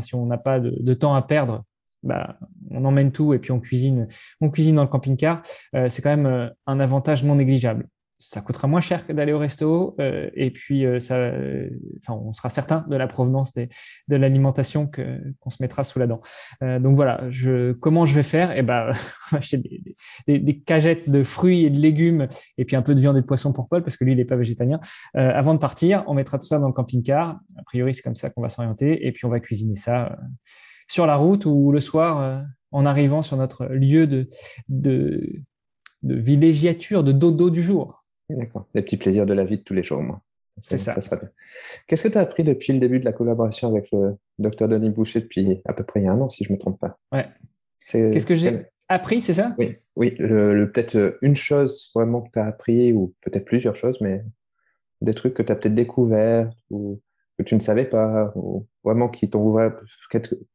si 0.00 0.14
on 0.14 0.24
n'a 0.24 0.38
pas 0.38 0.58
de, 0.58 0.94
temps 0.94 1.14
à 1.14 1.20
perdre, 1.20 1.64
bah, 2.02 2.38
on 2.70 2.86
emmène 2.86 3.12
tout 3.12 3.34
et 3.34 3.38
puis 3.38 3.52
on 3.52 3.60
cuisine, 3.60 4.08
on 4.40 4.48
cuisine 4.48 4.76
dans 4.76 4.82
le 4.82 4.88
camping-car. 4.88 5.42
c'est 5.88 6.00
quand 6.00 6.16
même 6.16 6.50
un 6.66 6.80
avantage 6.80 7.22
non 7.22 7.34
négligeable 7.34 7.86
ça 8.18 8.40
coûtera 8.40 8.66
moins 8.66 8.80
cher 8.80 9.06
que 9.06 9.12
d'aller 9.12 9.32
au 9.32 9.38
resto 9.38 9.94
euh, 10.00 10.30
et 10.34 10.50
puis 10.50 10.86
euh, 10.86 10.98
ça, 10.98 11.16
euh, 11.16 11.68
on 12.08 12.32
sera 12.32 12.48
certain 12.48 12.86
de 12.88 12.96
la 12.96 13.06
provenance 13.06 13.52
de 13.54 14.16
l'alimentation 14.16 14.86
que 14.86 15.20
qu'on 15.40 15.50
se 15.50 15.62
mettra 15.62 15.84
sous 15.84 15.98
la 15.98 16.06
dent. 16.06 16.20
donc 16.62 16.96
voilà, 16.96 17.28
je, 17.28 17.72
comment 17.72 18.06
je 18.06 18.14
vais 18.14 18.22
faire? 18.22 18.56
Eh 18.56 18.62
ben, 18.62 18.90
acheter 19.32 19.58
des, 19.58 19.96
des, 20.26 20.38
des, 20.38 20.58
cagettes 20.60 21.10
de 21.10 21.22
fruits 21.22 21.64
et 21.64 21.70
de 21.70 21.78
légumes 21.78 22.28
et 22.56 22.64
puis 22.64 22.76
un 22.76 22.82
peu 22.82 22.94
de 22.94 23.00
viande 23.00 23.16
et 23.16 23.20
de 23.20 23.26
poisson 23.26 23.52
pour 23.52 23.68
Paul 23.68 23.82
parce 23.82 23.96
que 23.96 24.04
lui 24.04 24.12
il 24.12 24.16
n'est 24.16 24.24
pas 24.24 24.36
végétarien. 24.36 24.80
avant 25.14 25.54
de 25.54 25.58
partir, 25.58 26.04
on 26.06 26.14
mettra 26.14 26.38
tout 26.38 26.46
ça 26.46 26.58
dans 26.58 26.68
le 26.68 26.72
camping-car. 26.72 27.38
A 27.58 27.62
priori, 27.64 27.94
c'est 27.94 28.02
comme 28.02 28.14
ça 28.14 28.30
qu'on 28.30 28.42
va 28.42 28.48
s'orienter 28.48 29.06
et 29.06 29.12
puis 29.12 29.26
on 29.26 29.28
va 29.28 29.40
cuisiner 29.40 29.76
ça 29.76 30.16
sur 30.88 31.06
la 31.06 31.16
route 31.16 31.44
ou 31.44 31.72
le 31.72 31.80
soir 31.80 32.44
en 32.70 32.86
arrivant 32.86 33.22
sur 33.22 33.36
notre 33.36 33.66
lieu 33.66 34.06
de 34.06 34.28
de 36.06 36.14
villégiature, 36.14 37.04
de 37.04 37.12
dodo 37.12 37.50
du 37.50 37.62
jour. 37.62 38.02
D'accord. 38.28 38.66
Les 38.74 38.82
petits 38.82 38.96
plaisirs 38.96 39.26
de 39.26 39.34
la 39.34 39.44
vie 39.44 39.58
de 39.58 39.62
tous 39.62 39.74
les 39.74 39.82
jours, 39.82 40.02
moi. 40.02 40.20
C'est 40.62 40.78
ça. 40.78 40.96
Qu'est-ce 41.86 42.08
que 42.08 42.12
tu 42.12 42.18
as 42.18 42.22
appris 42.22 42.42
depuis 42.42 42.72
le 42.72 42.78
début 42.78 42.98
de 42.98 43.04
la 43.04 43.12
collaboration 43.12 43.68
avec 43.68 43.90
le 43.92 44.16
docteur 44.38 44.68
Denis 44.68 44.90
Boucher 44.90 45.20
depuis 45.20 45.60
à 45.66 45.74
peu 45.74 45.84
près 45.84 46.06
un 46.06 46.18
an, 46.20 46.30
si 46.30 46.44
je 46.44 46.50
ne 46.50 46.56
me 46.56 46.60
trompe 46.60 46.80
pas? 46.80 46.96
Ouais. 47.12 47.26
Qu'est-ce 47.86 48.26
que 48.26 48.34
j'ai 48.34 48.66
appris, 48.88 49.20
c'est 49.20 49.34
ça? 49.34 49.54
Oui, 49.58 49.76
oui 49.96 50.14
le, 50.18 50.70
peut-être 50.72 50.96
euh, 50.96 51.18
une 51.20 51.36
chose 51.36 51.90
vraiment 51.94 52.22
que 52.22 52.30
tu 52.32 52.38
as 52.38 52.46
appris, 52.46 52.92
ou 52.92 53.14
peut-être 53.20 53.44
plusieurs 53.44 53.76
choses, 53.76 54.00
mais 54.00 54.24
des 55.02 55.12
trucs 55.14 55.34
que 55.34 55.42
tu 55.42 55.52
as 55.52 55.56
peut-être 55.56 55.74
découvert 55.74 56.50
ou 56.70 57.00
que 57.38 57.42
tu 57.42 57.54
ne 57.54 57.60
savais 57.60 57.84
pas, 57.84 58.32
ou 58.34 58.66
vraiment 58.82 59.08
qui 59.08 59.28
t'ont 59.28 59.42
ouvert 59.42 59.78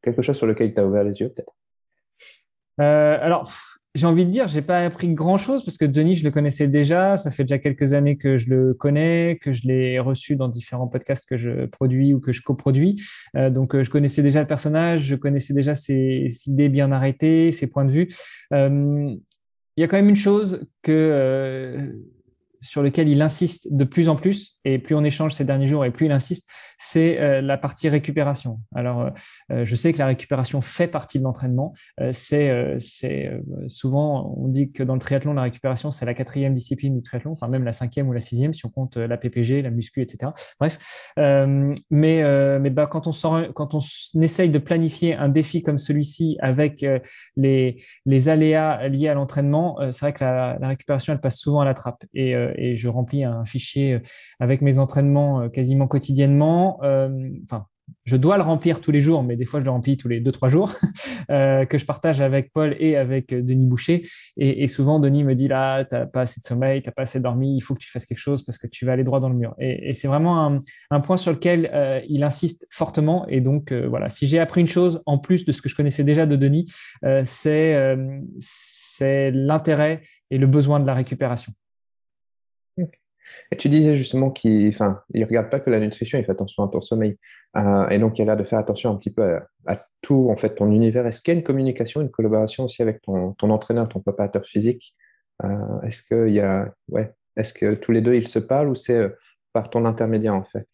quelque 0.02 0.22
chose 0.22 0.36
sur 0.36 0.48
lequel 0.48 0.74
tu 0.74 0.80
as 0.80 0.86
ouvert 0.86 1.04
les 1.04 1.20
yeux, 1.20 1.30
peut-être? 1.30 1.54
Euh, 2.80 3.18
alors, 3.22 3.48
j'ai 3.94 4.08
envie 4.08 4.26
de 4.26 4.32
dire, 4.32 4.48
j'ai 4.48 4.62
pas 4.62 4.80
appris 4.80 5.10
grand 5.14 5.38
chose 5.38 5.66
parce 5.66 5.78
que 5.78 5.84
Denis, 5.84 6.16
je 6.16 6.24
le 6.24 6.32
connaissais 6.32 6.68
déjà. 6.68 7.18
Ça 7.18 7.30
fait 7.30 7.44
déjà 7.44 7.60
quelques 7.60 7.94
années 7.94 8.18
que 8.18 8.38
je 8.38 8.50
le 8.50 8.74
connais, 8.74 9.38
que 9.42 9.52
je 9.52 9.68
l'ai 9.68 10.00
reçu 10.00 10.38
dans 10.38 10.48
différents 10.48 10.88
podcasts 10.88 11.28
que 11.28 11.36
je 11.36 11.66
produis 11.66 12.14
ou 12.14 12.22
que 12.22 12.32
je 12.32 12.42
coproduis. 12.42 13.02
Euh, 13.36 13.50
donc, 13.50 13.76
euh, 13.76 13.84
je 13.84 13.90
connaissais 13.90 14.24
déjà 14.24 14.40
le 14.40 14.48
personnage, 14.48 15.02
je 15.04 15.16
connaissais 15.16 15.54
déjà 15.54 15.76
ses, 15.76 16.30
idées 16.48 16.70
bien 16.70 16.92
arrêtées, 16.92 17.52
ses 17.52 17.68
points 17.68 17.84
de 17.84 17.92
vue. 17.92 18.08
Euh, 18.54 19.14
il 19.78 19.82
y 19.82 19.84
a 19.84 19.88
quand 19.88 19.98
même 19.98 20.10
une 20.10 20.16
chose 20.16 20.66
que 20.84 21.94
sur 22.62 22.82
lequel 22.82 23.10
il 23.10 23.22
insiste 23.22 23.68
de 23.72 23.84
plus 23.84 24.10
en 24.10 24.16
plus, 24.16 24.60
et 24.66 24.80
plus 24.80 24.96
on 24.96 25.04
échange 25.04 25.34
ces 25.34 25.46
derniers 25.46 25.68
jours 25.68 25.86
et 25.86 25.92
plus 25.92 26.06
il 26.06 26.12
insiste, 26.12 26.50
c'est 26.82 27.20
euh, 27.20 27.42
la 27.42 27.58
partie 27.58 27.90
récupération. 27.90 28.60
Alors, 28.74 29.02
euh, 29.02 29.10
euh, 29.52 29.66
je 29.66 29.76
sais 29.76 29.94
que 29.94 30.00
la 30.00 30.08
récupération 30.08 30.62
fait 30.62 30.88
partie 30.88 31.20
de 31.20 31.24
l'entraînement. 31.24 31.74
c'est, 32.12 33.32
souvent, 33.68 34.36
on 34.38 34.48
dit 34.48 34.72
que 34.72 34.84
dans 34.84 34.96
le 34.96 35.00
triathlon, 35.00 35.34
la 35.34 35.44
récupération, 35.44 35.92
c'est 35.92 36.06
la 36.06 36.14
quatrième 36.14 36.56
discipline 36.56 36.96
du 36.96 37.02
triathlon, 37.04 37.32
enfin 37.32 37.48
même 37.48 37.64
la 37.64 37.74
cinquième 37.74 38.08
ou 38.08 38.14
la 38.14 38.22
sixième 38.22 38.54
si 38.54 38.66
on 38.66 38.70
compte 38.70 38.98
la 38.98 39.18
PPG, 39.18 39.62
la 39.62 39.70
muscu, 39.70 40.02
etc. 40.02 40.32
Bref, 40.60 40.80
mais 41.18 41.80
mais 42.60 42.70
bah, 42.70 42.88
quand 42.88 43.08
on 43.08 43.12
quand 43.54 43.74
on 43.74 43.80
essaye 44.22 44.50
de 44.50 44.60
planifier 44.60 45.16
un 45.16 45.30
défi 45.30 45.62
comme 45.62 45.78
celui-ci 45.78 46.38
avec 46.42 46.86
les 47.36 47.78
les 48.06 48.30
aléas 48.30 48.88
liés 48.88 49.10
à 49.10 49.14
l'entraînement, 49.14 49.78
c'est 49.92 50.06
vrai 50.06 50.14
que 50.14 50.24
la, 50.24 50.68
récupération, 50.68 51.14
elle 51.14 51.22
passe 51.22 51.38
souvent 51.38 51.62
à 51.62 51.66
la 51.66 51.74
trappe. 51.74 52.04
Et 52.56 52.76
je 52.76 52.88
remplis 52.88 53.24
un 53.24 53.46
fichier 53.46 53.94
euh, 53.94 54.00
avec 54.40 54.62
mes 54.62 54.80
entraînements 54.80 55.42
euh, 55.42 55.50
quasiment 55.50 55.88
quotidiennement. 55.88 56.80
Euh, 56.84 57.30
enfin, 57.46 57.66
je 58.06 58.16
dois 58.16 58.38
le 58.38 58.44
remplir 58.44 58.80
tous 58.80 58.92
les 58.92 59.02
jours, 59.02 59.22
mais 59.22 59.36
des 59.36 59.44
fois 59.44 59.60
je 59.60 59.66
le 59.66 59.72
remplis 59.72 59.98
tous 59.98 60.08
les 60.08 60.22
deux 60.22 60.32
trois 60.32 60.48
jours, 60.48 60.74
que 61.30 61.78
je 61.78 61.86
partage 61.86 62.22
avec 62.22 62.54
Paul 62.54 62.76
et 62.80 62.96
avec 62.96 63.34
Denis 63.34 63.66
Boucher. 63.66 64.04
Et, 64.38 64.68
souvent 64.68 65.00
Denis 65.00 65.26
me 65.26 65.36
dit 65.36 65.50
là, 65.50 65.84
t'as 65.84 66.06
pas 66.06 66.22
assez 66.22 66.40
de 66.40 66.46
sommeil, 66.46 66.82
t'as 66.82 66.92
pas 66.92 67.02
assez 67.02 67.20
dormi, 67.20 67.58
il 67.58 67.60
faut 67.60 67.74
que 67.74 67.80
tu 67.80 67.92
fasses 67.92 68.06
quelque 68.06 68.18
chose 68.18 68.44
parce 68.44 68.58
que 68.58 68.68
tu 68.68 68.86
vas 68.86 68.94
aller 68.94 69.04
droit 69.04 69.20
dans 69.20 69.28
le 69.28 69.36
mur. 69.36 69.56
Et, 69.60 69.94
c'est 69.94 70.08
vraiment 70.08 70.62
un, 70.90 71.00
point 71.02 71.18
sur 71.18 71.34
lequel 71.34 72.04
il 72.08 72.24
insiste 72.24 72.66
fortement. 72.72 73.28
Et 73.28 73.42
donc 73.42 73.74
voilà, 73.74 74.08
si 74.08 74.26
j'ai 74.26 74.40
appris 74.40 74.62
une 74.62 74.68
chose 74.68 75.02
en 75.06 75.18
plus 75.18 75.44
de 75.44 75.52
ce 75.52 75.62
que 75.62 75.68
je 75.68 75.76
connaissais 75.76 76.06
déjà 76.06 76.26
de 76.26 76.38
Denis, 76.38 76.72
c'est 77.26 77.76
l'intérêt 79.32 80.02
et 80.30 80.38
le 80.38 80.48
besoin 80.48 80.80
de 80.80 80.88
la 80.88 80.94
récupération. 80.94 81.54
Et 83.52 83.58
tu 83.58 83.70
disais 83.70 83.96
justement 83.96 84.32
qu'il 84.32 84.70
ne 84.70 85.26
regarde 85.26 85.50
pas 85.50 85.60
que 85.60 85.70
la 85.70 85.80
nutrition, 85.80 86.18
il 86.18 86.26
fait 86.26 86.32
attention 86.32 86.64
à 86.64 86.68
ton 86.70 86.82
sommeil. 86.82 87.18
Euh, 87.58 87.90
et 87.90 88.00
donc, 88.00 88.18
il 88.18 88.24
a 88.24 88.26
l'air 88.26 88.38
de 88.38 88.44
faire 88.44 88.60
attention 88.60 88.92
un 88.92 88.96
petit 88.96 89.12
peu 89.12 89.40
à, 89.68 89.86
tout, 90.02 90.30
en 90.32 90.38
fait, 90.38 90.56
ton 90.56 90.72
univers. 90.72 91.06
Est-ce 91.06 91.22
qu'il 91.22 91.34
y 91.34 91.36
a 91.36 91.40
une 91.40 91.44
communication, 91.44 92.02
une 92.02 92.10
collaboration 92.10 92.66
aussi 92.66 92.82
avec 92.82 93.02
ton, 93.02 93.36
entraîneur, 93.42 93.90
ton 93.90 94.00
préparateur 94.00 94.46
physique? 94.46 94.96
Euh, 95.44 95.82
Est-ce 95.84 96.02
qu'il 96.04 96.34
y 96.34 96.40
a, 96.40 96.74
ouais, 96.90 97.12
est-ce 97.36 97.54
que 97.54 97.74
tous 97.74 97.92
les 97.92 98.02
deux, 98.02 98.16
ils 98.16 98.28
se 98.28 98.40
parlent 98.40 98.70
ou 98.70 98.76
c'est 98.76 98.98
euh, 98.98 99.10
par 99.54 99.70
ton 99.70 99.84
intermédiaire, 99.84 100.34
en 100.34 100.46
fait 100.46 100.66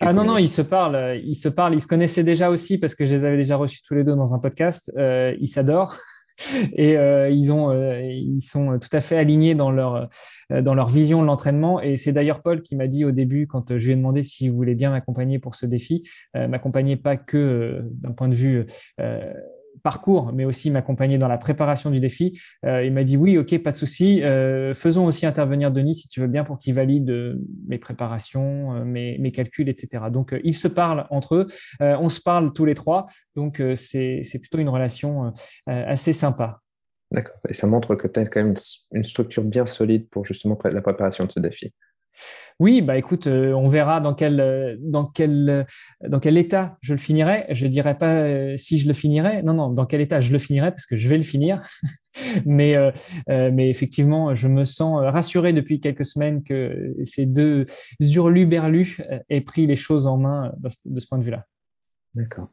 Ah 0.00 0.12
non, 0.12 0.24
non, 0.24 0.38
ils 0.38 0.48
se 0.48 0.62
parlent. 0.62 1.20
Ils 1.22 1.36
se 1.36 1.48
parlent. 1.48 1.74
Ils 1.74 1.80
se 1.80 1.86
connaissaient 1.86 2.24
déjà 2.24 2.50
aussi 2.50 2.78
parce 2.78 2.96
que 2.96 3.06
je 3.06 3.12
les 3.12 3.24
avais 3.24 3.36
déjà 3.36 3.54
reçus 3.54 3.80
tous 3.82 3.94
les 3.94 4.02
deux 4.02 4.16
dans 4.16 4.34
un 4.34 4.40
podcast. 4.40 4.92
ils 4.96 5.46
s'adorent. 5.46 5.96
Et 6.72 6.96
euh, 6.96 7.28
ils, 7.30 7.52
ont, 7.52 7.70
euh, 7.70 8.00
ils 8.02 8.40
sont 8.40 8.78
tout 8.78 8.88
à 8.92 9.00
fait 9.00 9.16
alignés 9.16 9.54
dans 9.54 9.70
leur, 9.70 10.08
euh, 10.52 10.62
dans 10.62 10.74
leur 10.74 10.88
vision 10.88 11.22
de 11.22 11.26
l'entraînement. 11.26 11.80
Et 11.80 11.96
c'est 11.96 12.12
d'ailleurs 12.12 12.42
Paul 12.42 12.62
qui 12.62 12.76
m'a 12.76 12.86
dit 12.86 13.04
au 13.04 13.10
début, 13.10 13.46
quand 13.46 13.76
je 13.76 13.84
lui 13.84 13.92
ai 13.92 13.96
demandé 13.96 14.22
s'il 14.22 14.52
voulait 14.52 14.74
bien 14.74 14.90
m'accompagner 14.90 15.38
pour 15.38 15.54
ce 15.54 15.66
défi, 15.66 16.08
m'accompagner 16.34 16.96
pas 16.96 17.16
que 17.16 17.82
d'un 17.84 18.12
point 18.12 18.28
de 18.28 18.34
vue 18.34 18.66
parcours, 19.82 20.32
mais 20.32 20.44
aussi 20.44 20.70
m'accompagner 20.70 21.18
dans 21.18 21.28
la 21.28 21.38
préparation 21.38 21.90
du 21.90 22.00
défi. 22.00 22.38
Euh, 22.64 22.84
il 22.84 22.92
m'a 22.92 23.04
dit 23.04 23.16
oui, 23.16 23.38
ok, 23.38 23.58
pas 23.62 23.72
de 23.72 23.76
souci. 23.76 24.22
Euh, 24.22 24.74
faisons 24.74 25.06
aussi 25.06 25.26
intervenir 25.26 25.70
Denis 25.70 25.94
si 25.94 26.08
tu 26.08 26.20
veux 26.20 26.26
bien 26.26 26.44
pour 26.44 26.58
qu'il 26.58 26.74
valide 26.74 27.10
euh, 27.10 27.36
mes 27.66 27.78
préparations, 27.78 28.84
mes, 28.84 29.18
mes, 29.18 29.32
calculs, 29.32 29.68
etc. 29.68 30.04
Donc 30.10 30.34
ils 30.44 30.54
se 30.54 30.68
parlent 30.68 31.06
entre 31.10 31.34
eux, 31.34 31.46
on 31.80 32.08
se 32.08 32.20
parle 32.20 32.52
tous 32.52 32.64
les 32.64 32.74
trois, 32.74 33.06
donc 33.36 33.62
c'est 33.74 34.22
plutôt 34.40 34.58
une 34.58 34.68
relation 34.68 35.32
assez 35.66 36.12
sympa. 36.12 36.60
D'accord. 37.10 37.36
Et 37.48 37.54
ça 37.54 37.66
montre 37.66 37.94
que 37.94 38.06
tu 38.08 38.20
as 38.20 38.26
quand 38.26 38.42
même 38.42 38.54
une 38.92 39.04
structure 39.04 39.44
bien 39.44 39.66
solide 39.66 40.08
pour 40.08 40.24
justement 40.24 40.58
la 40.64 40.82
préparation 40.82 41.24
de 41.24 41.32
ce 41.32 41.40
défi. 41.40 41.72
Oui, 42.60 42.82
bah 42.82 42.98
écoute, 42.98 43.28
euh, 43.28 43.52
on 43.52 43.68
verra 43.68 44.00
dans 44.00 44.14
quel, 44.14 44.40
euh, 44.40 44.76
dans, 44.80 45.06
quel, 45.06 45.48
euh, 45.48 45.64
dans 46.08 46.18
quel 46.18 46.36
état 46.36 46.76
je 46.80 46.92
le 46.92 46.98
finirai. 46.98 47.46
Je 47.50 47.66
ne 47.66 47.70
dirais 47.70 47.96
pas 47.96 48.56
si 48.56 48.78
je 48.78 48.88
le 48.88 48.94
finirai. 48.94 49.42
Non, 49.44 49.54
non, 49.54 49.70
dans 49.70 49.86
quel 49.86 50.00
état 50.00 50.20
je 50.20 50.32
le 50.32 50.38
finirai 50.38 50.72
parce 50.72 50.84
que 50.84 50.96
je 50.96 51.08
vais 51.08 51.16
le 51.16 51.22
finir. 51.22 51.62
mais, 52.46 52.74
mais 53.28 53.70
effectivement, 53.70 54.34
je 54.34 54.48
me 54.48 54.64
sens 54.64 55.00
rassuré 55.00 55.52
depuis 55.52 55.80
quelques 55.80 56.04
semaines 56.04 56.42
que 56.42 56.94
ces 57.04 57.26
deux 57.26 57.64
hurluberlus 58.00 58.98
aient 59.28 59.40
pris 59.40 59.66
les 59.66 59.76
choses 59.76 60.06
en 60.06 60.18
main 60.18 60.52
de 60.84 61.00
ce 61.00 61.06
point 61.06 61.18
de 61.18 61.24
vue-là. 61.24 61.46
D'accord. 62.14 62.48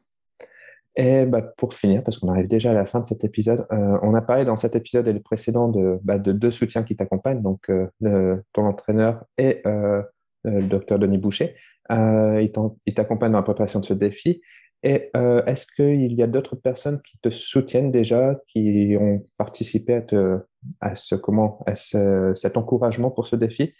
Et 0.96 1.26
bah, 1.26 1.42
pour 1.42 1.74
finir, 1.74 2.02
parce 2.02 2.18
qu'on 2.18 2.28
arrive 2.28 2.48
déjà 2.48 2.70
à 2.70 2.74
la 2.74 2.86
fin 2.86 3.00
de 3.00 3.04
cet 3.04 3.22
épisode, 3.22 3.66
euh, 3.70 3.98
on 4.02 4.14
a 4.14 4.22
parlé 4.22 4.46
dans 4.46 4.56
cet 4.56 4.76
épisode 4.76 5.06
et 5.06 5.12
le 5.12 5.20
précédent 5.20 5.68
de, 5.68 5.98
bah, 6.02 6.18
de 6.18 6.32
deux 6.32 6.50
soutiens 6.50 6.84
qui 6.84 6.96
t'accompagnent, 6.96 7.42
donc 7.42 7.70
euh, 7.70 8.34
ton 8.54 8.64
entraîneur 8.64 9.22
et 9.36 9.60
euh, 9.66 10.02
le 10.44 10.62
docteur 10.62 10.98
Denis 10.98 11.18
Boucher. 11.18 11.54
ils 11.90 12.94
t'accompagnent 12.94 13.32
dans 13.32 13.38
la 13.38 13.44
préparation 13.44 13.80
de 13.80 13.84
ce 13.84 13.94
défi. 13.94 14.40
Et 14.82 15.10
est-ce 15.46 15.66
qu'il 15.66 16.12
y 16.12 16.22
a 16.22 16.28
d'autres 16.28 16.54
personnes 16.54 17.00
qui 17.02 17.18
te 17.18 17.30
soutiennent 17.30 17.90
déjà, 17.90 18.38
qui 18.46 18.96
ont 19.00 19.20
participé 19.36 19.94
à, 19.94 20.02
te, 20.02 20.38
à, 20.80 20.94
ce, 20.94 21.16
comment, 21.16 21.64
à 21.66 21.74
cet 21.74 22.56
encouragement 22.56 23.10
pour 23.10 23.26
ce 23.26 23.34
défi? 23.34 23.74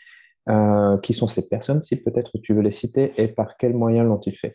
Qui 1.02 1.14
sont 1.14 1.29
ces 1.29 1.48
personnes, 1.48 1.85
si 1.85 1.96
peut-être 1.96 2.38
tu 2.42 2.55
veux 2.55 2.62
les 2.62 2.72
citer, 2.72 3.12
et 3.18 3.29
par 3.29 3.57
quels 3.57 3.74
moyens 3.74 4.09
l'ont-ils 4.09 4.37
fait? 4.37 4.55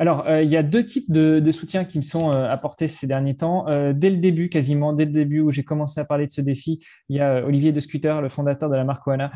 Alors, 0.00 0.26
euh, 0.26 0.42
il 0.42 0.48
y 0.48 0.56
a 0.56 0.62
deux 0.62 0.82
types 0.82 1.12
de, 1.12 1.40
de 1.40 1.52
soutiens 1.52 1.84
qui 1.84 1.98
me 1.98 2.02
sont 2.02 2.30
euh, 2.34 2.50
apportés 2.50 2.88
ces 2.88 3.06
derniers 3.06 3.36
temps. 3.36 3.68
Euh, 3.68 3.92
dès 3.92 4.08
le 4.08 4.16
début, 4.16 4.48
quasiment, 4.48 4.94
dès 4.94 5.04
le 5.04 5.10
début 5.10 5.40
où 5.40 5.50
j'ai 5.50 5.62
commencé 5.62 6.00
à 6.00 6.06
parler 6.06 6.24
de 6.24 6.30
ce 6.30 6.40
défi, 6.40 6.78
il 7.10 7.16
y 7.16 7.20
a 7.20 7.44
Olivier 7.44 7.70
de 7.70 7.80
Scooter, 7.80 8.22
le 8.22 8.30
fondateur 8.30 8.70
de 8.70 8.76
la 8.76 8.84
marque 8.84 9.06
Oana, 9.06 9.30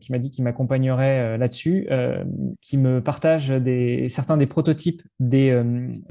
qui 0.00 0.12
m'a 0.12 0.18
dit 0.18 0.30
qu'il 0.30 0.44
m'accompagnerait 0.44 1.38
là-dessus, 1.38 1.88
qui 2.60 2.76
me 2.76 3.00
partage 3.00 3.48
des, 3.48 4.08
certains 4.10 4.36
des 4.36 4.46
prototypes 4.46 5.02
des 5.20 5.58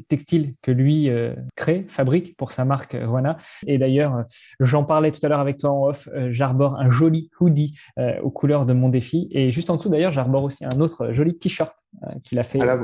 textiles 0.08 0.56
que 0.64 0.72
lui 0.72 1.10
crée, 1.56 1.86
fabrique 1.88 2.36
pour 2.36 2.52
sa 2.52 2.66
marque 2.66 2.96
Oana. 2.96 3.38
Et 3.68 3.78
d'ailleurs, 3.78 4.26
j'en 4.60 4.84
parlais 4.84 5.12
tout 5.12 5.24
à 5.24 5.30
l'heure 5.30 5.40
avec 5.40 5.58
toi 5.58 5.72
en 5.72 5.90
off, 5.90 6.10
j'arbore 6.30 6.80
un 6.80 6.90
joli 6.90 7.30
hoodie 7.40 7.78
aux 8.24 8.32
couleurs 8.32 8.66
de 8.66 8.74
mon 8.74 8.90
défi. 8.90 9.28
Et 9.32 9.52
juste 9.52 9.70
en 9.70 9.78
dessous, 9.78 9.90
d'ailleurs, 9.90 10.12
j'arbore 10.12 10.44
aussi 10.44 10.66
un 10.66 10.80
autre 10.80 11.12
joli 11.12 11.38
t-shirt 11.38 11.76
qu'il 12.24 12.40
a 12.40 12.44
fait. 12.44 12.60
Ah 12.68 12.78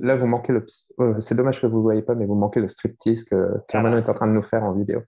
Là, 0.00 0.16
vous 0.16 0.26
manquez 0.26 0.52
le. 0.52 0.64
c'est 1.20 1.34
dommage 1.34 1.60
que 1.60 1.66
vous 1.66 1.78
ne 1.78 1.82
voyez 1.82 2.02
pas, 2.02 2.14
mais 2.14 2.26
vous 2.26 2.34
manquez 2.34 2.60
le 2.60 2.68
striptease 2.68 3.24
que 3.24 3.58
Carmano 3.68 3.96
ah. 3.96 4.00
est 4.00 4.08
en 4.08 4.14
train 4.14 4.26
de 4.26 4.32
nous 4.32 4.42
faire 4.42 4.64
en 4.64 4.72
vidéo. 4.72 5.00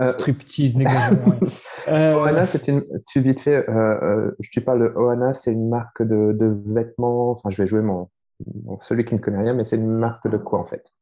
Euh, 0.00 0.08
striptease, 0.10 0.76
euh... 1.88 2.14
Ohana, 2.14 2.46
c'est 2.46 2.66
une. 2.68 2.84
Tu 3.06 3.20
vite 3.20 3.40
fait, 3.40 3.68
euh, 3.68 4.00
euh, 4.02 4.30
tu 4.50 4.60
parle 4.60 4.80
de 4.80 4.92
Ohana, 4.96 5.32
c'est 5.32 5.52
une 5.52 5.68
marque 5.68 6.02
de, 6.02 6.32
de, 6.32 6.56
vêtements. 6.66 7.30
Enfin, 7.30 7.50
je 7.50 7.62
vais 7.62 7.68
jouer 7.68 7.82
mon, 7.82 8.08
celui 8.80 9.04
qui 9.04 9.14
ne 9.14 9.20
connaît 9.20 9.42
rien, 9.42 9.54
mais 9.54 9.64
c'est 9.64 9.76
une 9.76 9.96
marque 9.96 10.28
de 10.28 10.36
quoi 10.36 10.58
en 10.58 10.64
fait? 10.64 10.92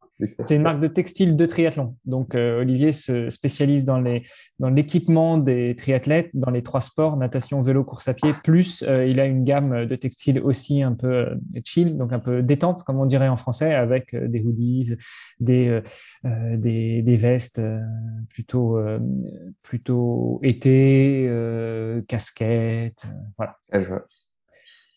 C'est 0.44 0.56
une 0.56 0.62
marque 0.62 0.80
de 0.80 0.87
textile 0.87 1.37
de 1.37 1.46
triathlon. 1.46 1.96
Donc, 2.04 2.34
euh, 2.34 2.60
Olivier 2.60 2.92
se 2.92 3.30
spécialise 3.30 3.84
dans, 3.84 4.02
dans 4.58 4.68
l'équipement 4.68 5.38
des 5.38 5.74
triathlètes, 5.76 6.30
dans 6.34 6.50
les 6.50 6.62
trois 6.62 6.80
sports, 6.80 7.16
natation, 7.16 7.60
vélo, 7.62 7.84
course 7.84 8.08
à 8.08 8.14
pied. 8.14 8.30
Plus, 8.42 8.82
euh, 8.82 9.06
il 9.06 9.20
a 9.20 9.26
une 9.26 9.44
gamme 9.44 9.87
de 9.87 9.96
textiles 9.96 10.40
aussi 10.40 10.82
un 10.82 10.92
peu 10.92 11.06
euh, 11.06 11.34
chill, 11.64 11.96
donc 11.96 12.12
un 12.12 12.18
peu 12.18 12.42
détente, 12.42 12.82
comme 12.82 12.98
on 12.98 13.06
dirait 13.06 13.28
en 13.28 13.37
français, 13.37 13.74
avec 13.74 14.14
des 14.14 14.40
hoodies, 14.40 14.94
des, 15.40 15.80
des, 16.22 17.16
vestes 17.16 17.62
plutôt, 18.28 18.78
plutôt 19.62 20.40
été, 20.42 21.30
casquettes. 22.08 23.06
voilà. 23.37 23.56
Ah. 23.72 23.80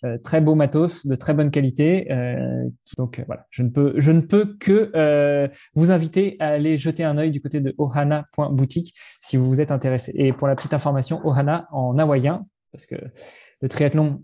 Euh, 0.06 0.20
très 0.20 0.42
beau 0.42 0.54
matos 0.54 1.08
de 1.08 1.16
très 1.16 1.34
bonne 1.34 1.50
qualité. 1.50 2.12
Euh, 2.12 2.70
donc 2.98 3.18
euh, 3.18 3.24
voilà, 3.26 3.48
je 3.50 3.64
ne 3.64 3.70
peux, 3.70 3.96
je 3.98 4.12
ne 4.12 4.22
peux 4.22 4.56
que 4.60 5.50
vous 5.74 5.92
inviter 5.92 6.36
à 6.40 6.50
aller 6.50 6.78
jeter 6.78 7.04
un 7.04 7.18
œil 7.18 7.32
du 7.32 7.42
côté 7.42 7.62
de 7.62 7.74
ohana.boutique 7.80 8.94
si 9.20 9.38
vous 9.38 9.46
vous 9.46 9.60
êtes 9.60 9.72
intéressé. 9.72 10.12
Et 10.16 10.34
pour 10.34 10.48
la 10.48 10.56
petite 10.56 10.74
information, 10.74 11.26
ohana 11.26 11.68
en 11.72 11.98
hawaïen, 11.98 12.46
parce 12.72 12.86
que 12.86 12.96
le 13.62 13.70
triathlon 13.70 14.24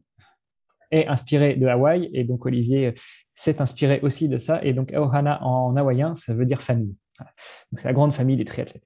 est 0.92 1.08
inspiré 1.08 1.56
de 1.56 1.66
Hawaï 1.66 2.08
et 2.14 2.24
donc 2.24 2.46
Olivier 2.46 2.94
s'est 3.34 3.60
inspiré 3.60 4.00
aussi 4.04 4.30
de 4.30 4.38
ça. 4.38 4.64
Et 4.64 4.74
donc 4.74 4.94
ohana 4.94 5.44
en 5.44 5.76
hawaïen, 5.76 6.14
ça 6.14 6.36
veut 6.36 6.46
dire 6.46 6.62
famille. 6.62 6.96
C'est 7.74 7.86
la 7.86 7.94
grande 7.94 8.14
famille 8.14 8.38
des 8.38 8.46
triathlètes. 8.46 8.86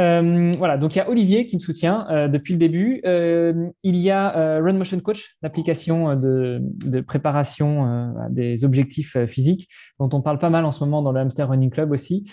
Euh, 0.00 0.54
voilà, 0.56 0.78
donc 0.78 0.94
il 0.94 0.98
y 0.98 1.00
a 1.02 1.08
Olivier 1.10 1.46
qui 1.46 1.56
me 1.56 1.60
soutient 1.60 2.06
euh, 2.10 2.28
depuis 2.28 2.54
le 2.54 2.58
début. 2.58 3.00
Euh, 3.04 3.68
il 3.82 3.96
y 3.96 4.10
a 4.10 4.58
Run 4.60 4.74
Motion 4.74 5.00
Coach, 5.00 5.36
l'application 5.42 6.16
de, 6.16 7.00
préparation 7.06 8.14
des 8.30 8.64
objectifs 8.64 9.16
physiques, 9.26 9.68
dont 9.98 10.08
on 10.12 10.22
parle 10.22 10.38
pas 10.38 10.50
mal 10.50 10.64
en 10.64 10.72
ce 10.72 10.84
moment 10.84 11.02
dans 11.02 11.12
le 11.12 11.20
Hamster 11.20 11.48
Running 11.48 11.70
Club 11.70 11.92
aussi, 11.92 12.24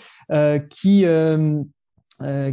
qui, 0.70 1.04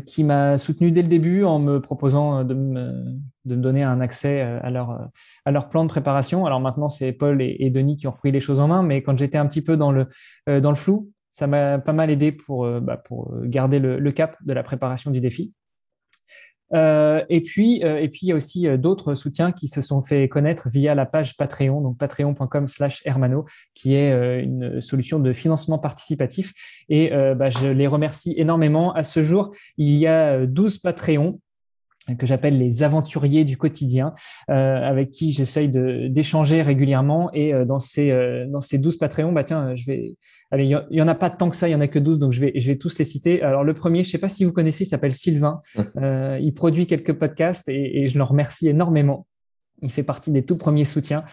qui 0.05 0.23
m'a 0.23 0.57
soutenu 0.57 0.91
dès 0.91 1.01
le 1.01 1.07
début 1.07 1.43
en 1.43 1.59
me 1.59 1.79
proposant 1.79 2.43
de 2.43 2.53
me, 2.53 3.17
donner 3.45 3.83
un 3.83 4.01
accès 4.01 4.41
à 4.41 4.69
leur, 4.69 5.09
à 5.45 5.51
leur 5.51 5.69
plan 5.69 5.83
de 5.83 5.89
préparation. 5.89 6.45
Alors 6.45 6.59
maintenant, 6.59 6.89
c'est 6.89 7.13
Paul 7.13 7.41
et, 7.41 7.55
et, 7.59 7.69
Denis 7.69 7.97
qui 7.97 8.07
ont 8.07 8.11
repris 8.11 8.31
les 8.31 8.39
choses 8.39 8.59
en 8.59 8.67
main, 8.67 8.83
mais 8.83 9.01
quand 9.03 9.17
j'étais 9.17 9.37
un 9.37 9.47
petit 9.47 9.61
peu 9.61 9.77
dans 9.77 9.91
le, 9.91 10.07
dans 10.47 10.69
le 10.69 10.75
flou, 10.75 11.11
ça 11.37 11.45
m'a 11.45 11.77
pas 11.77 11.93
mal 11.93 12.09
aidé 12.09 12.31
pour, 12.31 12.65
euh, 12.65 12.79
bah, 12.79 12.97
pour 12.97 13.31
euh, 13.31 13.43
garder 13.45 13.77
le, 13.77 14.11
cap 14.11 14.37
de 14.43 14.53
la 14.53 14.63
préparation 14.63 15.11
du 15.11 15.21
défi. 15.21 15.53
Euh, 16.73 17.23
et 17.29 17.41
puis, 17.41 17.81
et 17.81 18.09
puis 18.09 18.21
il 18.23 18.29
y 18.29 18.31
a 18.31 18.35
aussi 18.35 18.67
d'autres 18.77 19.13
soutiens 19.13 19.51
qui 19.51 19.67
se 19.67 19.81
sont 19.81 20.01
fait 20.01 20.27
connaître 20.27 20.67
via 20.67 20.95
la 20.95 21.05
page 21.05 21.37
Patreon, 21.37 21.79
donc 21.81 21.97
patreon.com/slash 21.99 23.03
Hermano, 23.05 23.45
qui 23.75 23.93
est 23.93 24.43
une 24.43 24.81
solution 24.81 25.19
de 25.19 25.31
financement 25.31 25.77
participatif. 25.77 26.51
Et 26.89 27.09
bah, 27.35 27.51
je 27.51 27.67
les 27.67 27.87
remercie 27.87 28.33
énormément. 28.35 28.91
À 28.93 29.03
ce 29.03 29.21
jour, 29.21 29.51
il 29.77 29.95
y 29.95 30.07
a 30.07 30.45
12 30.45 30.79
Patreons 30.79 31.39
que 32.15 32.25
j'appelle 32.25 32.57
les 32.57 32.83
aventuriers 32.83 33.43
du 33.43 33.57
quotidien, 33.57 34.13
euh, 34.49 34.53
avec 34.53 35.11
qui 35.11 35.33
j'essaye 35.33 35.69
d'échanger 35.69 36.61
régulièrement. 36.61 37.29
Et 37.33 37.53
euh, 37.53 37.65
dans 37.65 37.79
ces 37.79 38.11
euh, 38.11 38.45
dans 38.47 38.61
ces 38.61 38.77
12 38.77 38.97
Patreons, 38.97 39.31
bah 39.31 39.43
tiens, 39.43 39.75
je 39.75 39.85
vais 39.85 40.15
allez, 40.51 40.65
il 40.65 40.97
y, 40.97 41.01
en 41.01 41.07
a 41.07 41.15
pas 41.15 41.29
tant 41.29 41.49
que 41.49 41.55
ça, 41.55 41.67
il 41.67 41.71
y 41.71 41.75
en 41.75 41.81
a 41.81 41.87
que 41.87 41.99
12, 41.99 42.19
donc 42.19 42.31
je 42.31 42.39
vais 42.39 42.53
je 42.55 42.67
vais 42.67 42.77
tous 42.77 42.97
les 42.97 43.05
citer. 43.05 43.41
Alors 43.41 43.63
le 43.63 43.73
premier, 43.73 44.03
je 44.03 44.09
sais 44.09 44.17
pas 44.17 44.29
si 44.29 44.45
vous 44.45 44.53
connaissez, 44.53 44.85
il 44.85 44.87
s'appelle 44.87 45.13
Sylvain. 45.13 45.61
Euh, 45.97 46.39
il 46.41 46.53
produit 46.53 46.87
quelques 46.87 47.13
podcasts 47.13 47.67
et, 47.69 48.03
et 48.03 48.07
je 48.07 48.17
le 48.17 48.23
remercie 48.23 48.69
énormément. 48.69 49.26
Il 49.81 49.91
fait 49.91 50.03
partie 50.03 50.31
des 50.31 50.43
tout 50.43 50.57
premiers 50.57 50.85
soutiens. 50.85 51.23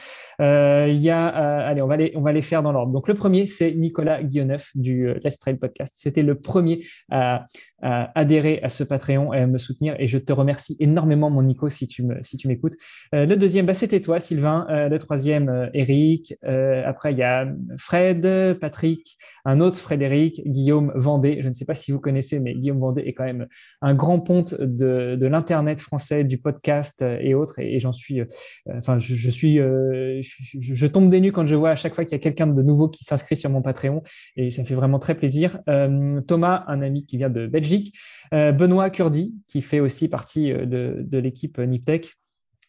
Euh, 0.41 0.87
il 0.89 1.01
y 1.01 1.11
a, 1.11 1.29
euh, 1.29 1.71
allez, 1.71 1.81
on 1.81 1.87
va 1.87 1.97
les, 1.97 2.13
on 2.15 2.21
va 2.21 2.33
les 2.33 2.43
faire 2.43 2.63
dans 2.63 2.73
l'ordre. 2.73 2.93
Donc 2.93 3.09
le 3.09 3.15
premier, 3.15 3.47
c'est 3.47 3.73
Nicolas 3.73 4.23
Guillauneuf 4.23 4.71
du 4.75 5.09
euh, 5.09 5.19
Let's 5.25 5.39
Trail 5.39 5.57
Podcast. 5.57 5.95
C'était 5.97 6.23
le 6.23 6.35
premier 6.35 6.85
à, 7.11 7.47
adhérer 7.85 8.61
à 8.63 8.69
ce 8.69 8.83
Patreon 8.83 9.33
et 9.35 9.39
à 9.39 9.47
me 9.47 9.59
soutenir. 9.59 9.95
Et 9.99 10.07
je 10.07 10.17
te 10.17 10.33
remercie 10.33 10.77
énormément, 10.81 11.31
mon 11.31 11.43
Nico, 11.43 11.69
si 11.69 11.87
tu 11.87 12.03
me, 12.03 12.17
si 12.23 12.39
m'écoutes. 12.49 12.75
Euh, 13.15 13.27
le 13.27 13.37
deuxième, 13.37 13.67
bah, 13.67 13.75
c'était 13.75 14.01
toi, 14.01 14.21
Sylvain. 14.21 14.67
Euh, 14.71 14.89
le 14.89 14.99
troisième, 14.99 15.49
euh, 15.49 15.67
Eric. 15.75 16.35
après, 16.43 17.13
il 17.13 17.19
y 17.19 17.23
a 17.23 17.47
Fred, 17.79 18.59
Patrick, 18.59 19.19
un 19.45 19.61
autre 19.61 19.77
Frédéric, 19.77 20.43
Guillaume 20.47 20.93
Vendée. 20.95 21.41
Je 21.43 21.49
ne 21.49 21.53
sais 21.53 21.65
pas 21.65 21.75
si 21.75 21.93
vous 21.93 22.01
connaissez, 22.01 22.41
mais 22.41 22.55
Guillaume 22.55 22.81
Vendée 22.81 23.03
est 23.03 23.13
quand 23.13 23.25
même 23.25 23.47
un 23.83 23.95
grand 23.95 24.21
ponte 24.21 24.55
de, 24.55 25.17
de 25.17 25.27
l'internet 25.27 25.81
français, 25.81 26.25
du 26.25 26.39
podcast 26.39 27.05
et 27.21 27.35
autres. 27.35 27.59
Et, 27.59 27.79
j'en 27.81 27.93
suis, 27.93 28.23
enfin, 28.71 28.99
je, 28.99 29.31
suis 29.31 29.59
je, 29.59 30.87
tombe 30.87 31.11
des 31.11 31.21
nues 31.21 31.33
quand 31.33 31.47
je 31.47 31.55
vois 31.55 31.71
à 31.71 31.77
chaque 31.77 31.95
fois 31.95 32.05
qu'il 32.05 32.13
y 32.13 32.17
a 32.17 32.19
quelqu'un 32.21 32.47
de 32.47 32.63
nouveau 32.63 32.89
qui 32.89 33.05
s'inscrit 33.05 33.37
sur 33.37 33.51
mon 33.51 33.63
Patreon 33.63 34.03
et 34.37 34.51
ça 34.51 34.63
me 34.63 34.67
fait 34.67 34.75
vraiment 34.75 34.99
très 34.99 35.15
plaisir. 35.15 35.59
Euh, 35.69 36.21
Thomas, 36.23 36.65
un 36.69 36.83
ami 36.83 37.07
qui 37.07 37.17
vient 37.17 37.31
de 37.31 37.47
Belgique. 37.47 37.97
Euh, 38.33 38.53
Benoît 38.53 38.91
Kurdi, 38.91 39.35
qui 39.47 39.63
fait 39.63 39.81
aussi 39.81 40.09
partie 40.09 40.53
euh, 40.53 40.67
de, 40.67 40.97
de 41.01 41.19
l'équipe 41.19 41.59
Niptech. 41.59 42.15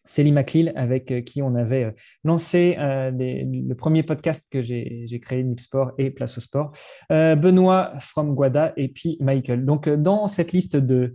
Céline 0.06 0.34
McLeal, 0.34 0.72
avec 0.76 1.10
euh, 1.10 1.20
qui 1.20 1.42
on 1.42 1.54
avait 1.54 1.84
euh, 1.84 1.90
lancé 2.24 2.76
euh, 2.78 3.10
le 3.10 3.74
premier 3.74 4.02
podcast 4.02 4.48
que 4.50 4.62
j'ai 4.62 5.20
créé, 5.20 5.42
Nipsport 5.42 5.92
et 5.98 6.10
Place 6.10 6.38
au 6.38 6.40
Sport. 6.40 6.72
Benoît 7.10 7.92
from 8.00 8.34
Guada 8.34 8.72
et 8.76 8.88
puis 8.88 9.18
Michael. 9.20 9.64
Donc, 9.64 9.88
dans 9.88 10.26
cette 10.28 10.52
liste 10.52 10.76
de, 10.76 11.12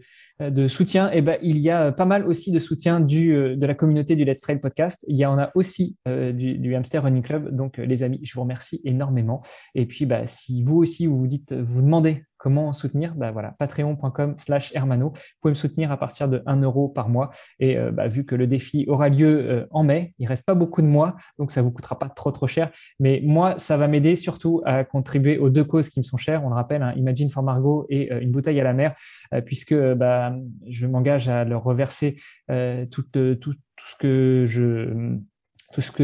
de 0.50 0.68
soutien, 0.68 1.10
eh 1.14 1.22
ben, 1.22 1.38
il 1.42 1.58
y 1.60 1.70
a 1.70 1.92
pas 1.92 2.06
mal 2.06 2.26
aussi 2.26 2.52
de 2.52 2.60
soutien 2.60 3.00
du, 3.00 3.56
de 3.56 3.66
la 3.66 3.76
communauté 3.76 4.16
du 4.16 4.26
Let's 4.26 4.42
Trail 4.42 4.60
Podcast. 4.60 5.06
Il 5.08 5.18
y 5.18 5.26
en 5.26 5.38
a 5.38 5.52
aussi 5.56 5.98
du, 6.06 6.58
du, 6.58 6.76
Hamster 6.76 7.04
Running 7.04 7.24
Club. 7.24 7.56
Donc, 7.56 7.78
les 7.78 8.04
amis, 8.04 8.20
je 8.24 8.34
vous 8.34 8.42
remercie 8.42 8.82
énormément. 8.84 9.42
Et 9.76 9.86
puis, 9.86 10.06
bah, 10.06 10.26
si 10.26 10.64
vous 10.64 10.78
aussi, 10.78 11.08
vous 11.08 11.18
vous 11.18 11.28
dites, 11.28 11.54
vous 11.54 11.82
demandez 11.82 12.24
Comment 12.42 12.74
soutenir 12.74 13.14
bah 13.14 13.30
voilà, 13.30 13.54
Patreon.com 13.60 14.34
slash 14.36 14.74
Hermano. 14.74 15.10
Vous 15.10 15.22
pouvez 15.42 15.52
me 15.52 15.56
soutenir 15.56 15.92
à 15.92 15.98
partir 15.98 16.28
de 16.28 16.42
1 16.48 16.62
euro 16.64 16.90
par 16.90 17.08
mois. 17.08 17.30
Et 17.60 17.78
euh, 17.78 17.92
bah, 17.92 18.08
vu 18.08 18.26
que 18.26 18.34
le 18.34 18.48
défi 18.48 18.86
aura 18.88 19.10
lieu 19.10 19.28
euh, 19.28 19.68
en 19.70 19.84
mai, 19.84 20.16
il 20.18 20.26
reste 20.26 20.48
pas 20.48 20.56
beaucoup 20.56 20.82
de 20.82 20.88
mois, 20.88 21.16
donc 21.38 21.52
ça 21.52 21.62
vous 21.62 21.70
coûtera 21.70 22.00
pas 22.00 22.10
trop 22.10 22.32
trop 22.32 22.48
cher. 22.48 22.72
Mais 23.00 23.22
moi, 23.24 23.60
ça 23.60 23.78
va 23.78 23.88
m'aider 23.88 24.16
surtout 24.16 24.64
à 24.66 24.84
contribuer 24.84 25.38
aux 25.38 25.52
deux 25.52 25.64
causes 25.64 25.90
qui 25.90 26.00
me 26.00 26.04
sont 26.04 26.18
chères. 26.18 26.44
On 26.44 26.50
le 26.50 26.56
rappelle, 26.56 26.82
hein, 26.82 26.94
Imagine 26.96 27.30
for 27.30 27.44
Margot 27.44 27.86
et 27.90 28.12
euh, 28.12 28.20
une 28.20 28.32
bouteille 28.32 28.60
à 28.60 28.64
la 28.64 28.74
mer, 28.74 28.96
puisque 29.46 29.76
bah, 29.76 30.31
je 30.68 30.88
m'engage 30.88 31.28
à 31.28 31.44
leur 31.46 31.64
reverser 31.64 32.18
tout, 32.92 33.04
tout, 33.12 33.36
tout, 33.36 33.54
ce 33.82 33.96
que 33.98 34.46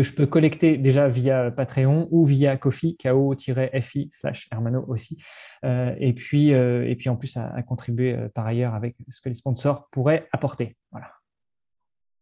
je 0.03 0.13
peux 0.15 0.25
collecter 0.25 0.77
déjà 0.77 1.07
via 1.07 1.51
Patreon 1.51 2.07
ou 2.11 2.25
via 2.25 2.57
Kofi, 2.57 2.97
ko-fi 2.97 4.09
slash 4.11 4.47
Hermano 4.51 4.85
aussi. 4.87 5.17
et, 5.63 6.13
puis, 6.13 6.49
et 6.49 6.95
puis 6.97 7.09
en 7.09 7.15
plus 7.15 7.35
à, 7.37 7.61
contribuer 7.63 8.17
par 8.33 8.45
ailleurs 8.45 8.73
avec 8.73 8.95
ce 9.09 9.21
que 9.21 9.29
les 9.29 9.35
sponsors 9.35 9.89
pourraient 9.91 10.27
apporter. 10.31 10.77
Voilà. 10.91 11.11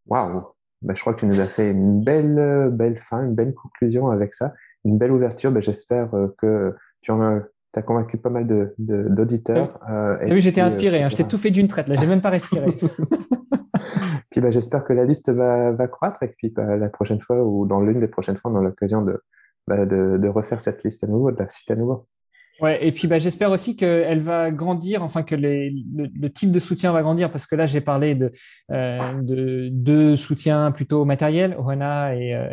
Waouh 0.07 0.55
bah, 0.81 0.93
je 0.93 1.01
crois 1.01 1.13
que 1.13 1.21
tu 1.21 1.25
nous 1.25 1.39
as 1.39 1.47
fait 1.47 1.71
une 1.71 2.03
belle, 2.03 2.69
belle 2.71 2.99
fin, 2.99 3.25
une 3.25 3.33
belle 3.33 3.55
conclusion 3.55 4.11
avec 4.11 4.33
ça, 4.33 4.53
une 4.83 4.97
belle 4.97 5.11
ouverture. 5.11 5.51
Bah, 5.51 5.61
j'espère 5.61 6.11
que 6.37 6.75
tu 7.01 7.11
en 7.11 7.21
as 7.21 7.41
tu 7.75 7.79
as 7.79 7.81
convaincu 7.81 8.17
pas 8.17 8.29
mal 8.29 8.47
d'auditeurs. 8.77 9.79
De, 9.87 9.93
euh, 9.93 10.33
oui, 10.33 10.39
j'étais 10.39 10.61
euh, 10.61 10.65
inspiré. 10.65 11.03
Hein, 11.03 11.09
je 11.09 11.17
t'ai 11.17 11.25
tout 11.25 11.37
fait 11.37 11.51
d'une 11.51 11.67
traite. 11.67 11.89
Là, 11.89 11.95
j'ai 11.97 12.07
même 12.07 12.21
pas 12.21 12.29
respiré. 12.29 12.67
puis 14.31 14.39
bah, 14.39 14.49
j'espère 14.49 14.85
que 14.85 14.93
la 14.93 15.03
liste 15.03 15.29
va, 15.29 15.73
va 15.73 15.87
croître 15.89 16.23
et 16.23 16.29
puis 16.29 16.49
bah, 16.49 16.77
la 16.77 16.87
prochaine 16.87 17.19
fois 17.19 17.43
ou 17.43 17.67
dans 17.67 17.81
l'une 17.81 17.99
des 17.99 18.07
prochaines 18.07 18.37
fois, 18.37 18.49
on 18.51 18.55
a 18.55 18.61
l'occasion 18.61 19.01
de, 19.01 19.21
bah, 19.67 19.85
de, 19.85 20.17
de, 20.17 20.27
refaire 20.29 20.61
cette 20.61 20.85
liste 20.85 21.03
à 21.03 21.07
nouveau, 21.07 21.31
de 21.31 21.37
la 21.37 21.49
citer 21.49 21.73
à 21.73 21.75
nouveau. 21.75 22.07
Ouais, 22.61 22.85
et 22.85 22.93
puis 22.93 23.07
bah, 23.07 23.19
j'espère 23.19 23.51
aussi 23.51 23.75
qu'elle 23.75 24.21
va 24.21 24.49
grandir, 24.49 25.03
enfin 25.03 25.23
que 25.23 25.35
les, 25.35 25.73
le, 25.93 26.29
type 26.29 26.51
de 26.51 26.59
soutien 26.59 26.93
va 26.93 27.01
grandir, 27.01 27.29
parce 27.29 27.45
que 27.45 27.55
là 27.55 27.65
j'ai 27.65 27.81
parlé 27.81 28.15
de, 28.15 28.31
euh, 28.71 29.21
de 29.21 29.67
deux 29.71 30.15
soutiens 30.15 30.71
plutôt 30.71 31.03
matériels, 31.03 31.57
Oana 31.59 32.15
et, 32.15 32.33
euh, 32.33 32.47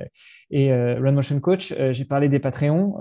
et 0.50 0.72
euh, 0.72 0.98
Run 1.00 1.12
Motion 1.12 1.38
Coach. 1.38 1.72
J'ai 1.92 2.04
parlé 2.04 2.28
des 2.28 2.40
Patreons 2.40 2.96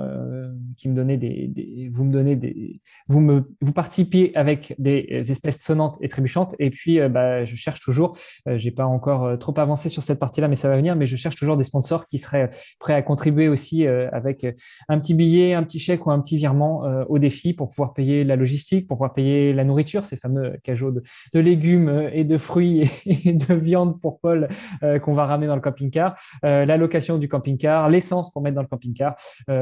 qui 0.78 0.90
me 0.90 0.96
donnaient 0.96 1.18
des, 1.18 1.90
vous 1.92 2.04
me 2.04 2.12
donnez 2.12 2.36
des, 2.36 2.82
vous 3.08 3.20
me, 3.20 3.50
vous 3.62 3.74
participiez 3.74 4.36
avec 4.38 4.76
des 4.80 5.32
espèces 5.32 5.62
sonnantes 5.62 5.98
et 6.02 6.08
trébuchantes. 6.08 6.56
Et 6.60 6.70
puis 6.70 7.00
bah, 7.10 7.46
je 7.46 7.56
cherche 7.56 7.80
toujours, 7.80 8.18
j'ai 8.48 8.72
pas 8.72 8.86
encore 8.86 9.38
trop 9.40 9.58
avancé 9.58 9.90
sur 9.90 10.04
cette 10.04 10.20
partie-là, 10.20 10.48
mais 10.48 10.56
ça 10.56 10.70
va 10.70 10.76
venir. 10.76 10.96
Mais 10.96 11.06
je 11.06 11.16
cherche 11.16 11.36
toujours 11.36 11.58
des 11.58 11.64
sponsors 11.64 12.08
qui 12.08 12.18
seraient 12.18 12.50
prêts 12.80 12.94
à 12.94 13.02
contribuer 13.02 13.48
aussi 13.48 13.86
avec 13.88 14.46
un 14.90 15.00
petit 15.00 15.14
billet, 15.14 15.54
un 15.54 15.64
petit 15.64 15.80
chèque 15.80 16.06
ou 16.06 16.12
un 16.12 16.20
petit 16.20 16.38
virement 16.38 16.86
euh, 16.86 17.04
au 17.10 17.20
défi 17.20 17.54
pour 17.54 17.70
pouvoir 17.70 17.94
payer 17.94 18.24
la 18.24 18.36
logistique, 18.36 18.88
pour 18.88 18.98
pouvoir 18.98 19.14
payer 19.14 19.54
la 19.54 19.64
nourriture, 19.64 20.06
ces 20.06 20.16
fameux 20.16 20.58
cajots 20.64 20.92
de, 20.92 21.40
légumes 21.40 21.90
euh, 21.90 22.10
et 22.14 22.24
de 22.24 22.38
fruits 22.38 22.82
et, 23.06 23.34
de 23.34 23.54
viande 23.54 24.00
pour 24.00 24.20
Paul 24.20 24.48
euh, 24.84 25.00
qu'on 25.00 25.14
va 25.14 25.26
ramener 25.26 25.48
dans 25.48 25.56
le 25.56 25.62
camping-car, 25.62 26.16
la 26.44 26.78
location 26.78 27.18
du 27.18 27.28
camping-car, 27.28 27.90
l'essence 27.90 28.32
pour 28.32 28.42
mettre 28.42 28.56
dans 28.56 28.62
le 28.62 28.68
camping-car, 28.68 29.16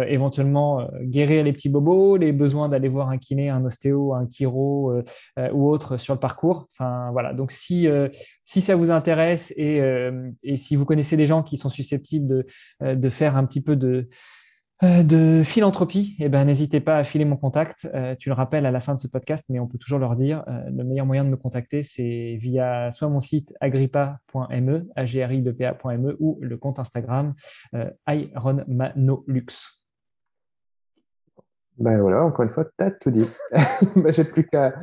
éventuellement 0.08 0.88
guérir 1.01 1.43
les 1.43 1.53
petits 1.53 1.69
bobos, 1.69 2.17
les 2.17 2.31
besoins 2.31 2.69
d'aller 2.69 2.89
voir 2.89 3.09
un 3.09 3.17
kiné, 3.17 3.49
un 3.49 3.63
ostéo, 3.65 4.13
un 4.13 4.27
chiro 4.29 4.93
ou 5.53 5.69
autre 5.69 5.97
sur 5.97 6.13
le 6.13 6.19
parcours. 6.19 6.67
Enfin 6.73 7.09
voilà. 7.12 7.33
Donc 7.33 7.51
si 7.51 7.88
si 8.45 8.62
ça 8.62 8.75
vous 8.75 8.91
intéresse 8.91 9.53
et, 9.57 9.81
si 10.55 10.75
vous 10.75 10.85
connaissez 10.85 11.17
des 11.17 11.27
gens 11.27 11.43
qui 11.43 11.57
sont 11.57 11.69
susceptibles 11.69 12.45
de, 12.81 13.09
faire 13.09 13.38
un 13.38 13.45
petit 13.45 13.62
peu 13.62 13.75
de 13.75 14.09
euh, 14.81 15.43
philanthropie, 15.43 16.15
eh 16.19 16.29
ben, 16.29 16.45
n'hésitez 16.45 16.79
pas 16.79 16.97
à 16.97 17.03
filer 17.03 17.25
mon 17.25 17.35
contact. 17.35 17.89
Euh, 17.93 18.15
tu 18.17 18.29
le 18.29 18.33
rappelles 18.33 18.65
à 18.65 18.71
la 18.71 18.79
fin 18.79 18.93
de 18.93 18.99
ce 18.99 19.09
podcast, 19.09 19.45
mais 19.49 19.59
on 19.59 19.67
peut 19.67 19.77
toujours 19.77 19.99
leur 19.99 20.15
dire, 20.15 20.45
euh, 20.47 20.69
le 20.69 20.85
meilleur 20.85 21.05
moyen 21.05 21.25
de 21.25 21.29
me 21.29 21.35
contacter, 21.35 21.83
c'est 21.83 22.38
via 22.39 22.89
soit 22.93 23.09
mon 23.09 23.19
site 23.19 23.53
agrippa.me, 23.59 24.88
agri2pa.me 24.95 26.15
ou 26.19 26.39
le 26.41 26.57
compte 26.57 26.79
Instagram 26.79 27.33
ironmanolux. 28.07 29.47
Ben 31.80 32.00
voilà, 32.02 32.24
encore 32.24 32.44
une 32.44 32.52
fois, 32.52 32.65
tu 32.65 32.84
as 32.84 32.92
tout 32.92 33.10
dit. 33.10 33.28
ben, 33.96 34.12
J'ai 34.12 34.26
plus 34.26 34.46
qu'à 34.46 34.74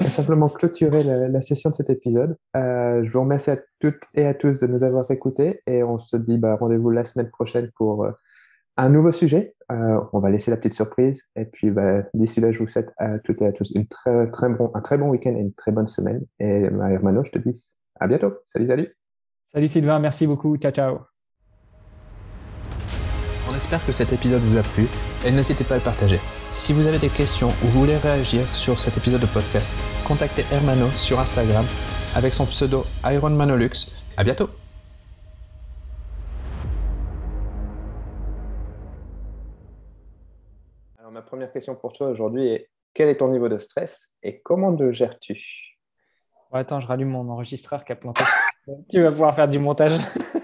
simplement 0.00 0.48
clôturer 0.48 1.02
la, 1.02 1.42
session 1.42 1.70
de 1.70 1.74
cet 1.74 1.90
épisode. 1.90 2.36
je 2.54 3.10
vous 3.10 3.20
remercie 3.20 3.50
à 3.50 3.56
toutes 3.78 4.02
et 4.14 4.26
à 4.26 4.34
tous 4.34 4.58
de 4.58 4.66
nous 4.66 4.82
avoir 4.82 5.10
écoutés 5.10 5.62
et 5.66 5.82
on 5.82 5.98
se 5.98 6.16
dit 6.16 6.38
bah, 6.38 6.56
rendez-vous 6.56 6.90
la 6.90 7.04
semaine 7.04 7.30
prochaine 7.30 7.70
pour 7.76 8.06
un 8.76 8.88
nouveau 8.88 9.12
sujet. 9.12 9.54
Euh, 9.72 10.00
on 10.12 10.20
va 10.20 10.30
laisser 10.30 10.50
la 10.50 10.56
petite 10.56 10.74
surprise. 10.74 11.22
Et 11.34 11.44
puis, 11.44 11.70
bah, 11.70 12.02
d'ici 12.14 12.40
là, 12.40 12.52
je 12.52 12.58
vous 12.58 12.68
souhaite 12.68 12.92
à 12.98 13.18
toutes 13.18 13.42
et 13.42 13.46
à 13.46 13.52
tous 13.52 13.72
une 13.72 13.86
très, 13.86 14.30
très 14.30 14.48
bon, 14.48 14.70
un 14.74 14.80
très 14.80 14.98
bon 14.98 15.08
week-end 15.08 15.34
et 15.34 15.40
une 15.40 15.54
très 15.54 15.72
bonne 15.72 15.88
semaine. 15.88 16.24
Et 16.38 16.70
ma 16.70 16.90
hermano, 16.90 17.24
je 17.24 17.32
te 17.32 17.38
dis 17.38 17.76
à 17.98 18.06
bientôt. 18.06 18.34
Salut, 18.44 18.66
salut. 18.66 18.96
Salut 19.52 19.68
Sylvain, 19.68 19.98
merci 19.98 20.26
beaucoup. 20.26 20.56
Ciao, 20.56 20.72
ciao. 20.72 21.15
Espère 23.56 23.84
que 23.86 23.92
cet 23.92 24.12
épisode 24.12 24.42
vous 24.42 24.58
a 24.58 24.62
plu 24.62 24.86
et 25.24 25.30
n'hésitez 25.30 25.64
pas 25.64 25.76
à 25.76 25.78
le 25.78 25.82
partager. 25.82 26.20
Si 26.50 26.74
vous 26.74 26.86
avez 26.86 26.98
des 26.98 27.08
questions 27.08 27.48
ou 27.48 27.68
vous 27.68 27.80
voulez 27.80 27.96
réagir 27.96 28.46
sur 28.54 28.78
cet 28.78 28.98
épisode 28.98 29.22
de 29.22 29.26
podcast, 29.26 29.72
contactez 30.06 30.44
Hermano 30.52 30.90
sur 30.90 31.18
Instagram 31.18 31.64
avec 32.14 32.34
son 32.34 32.44
pseudo 32.44 32.84
IronManolux. 33.02 33.90
À 34.18 34.24
bientôt! 34.24 34.50
ma 41.10 41.22
première 41.22 41.50
question 41.50 41.74
pour 41.74 41.94
toi 41.94 42.08
aujourd'hui 42.08 42.48
est 42.48 42.68
quel 42.92 43.08
est 43.08 43.16
ton 43.16 43.28
niveau 43.28 43.48
de 43.48 43.56
stress 43.56 44.12
et 44.22 44.42
comment 44.42 44.70
le 44.70 44.92
gères-tu? 44.92 45.78
Attends, 46.52 46.80
je 46.80 46.86
rallume 46.86 47.08
mon 47.08 47.30
enregistreur 47.30 47.86
qui 47.86 47.92
a 47.92 47.96
planté. 47.96 48.22
tu 48.90 49.00
vas 49.00 49.10
pouvoir 49.10 49.34
faire 49.34 49.48
du 49.48 49.58
montage. 49.58 49.92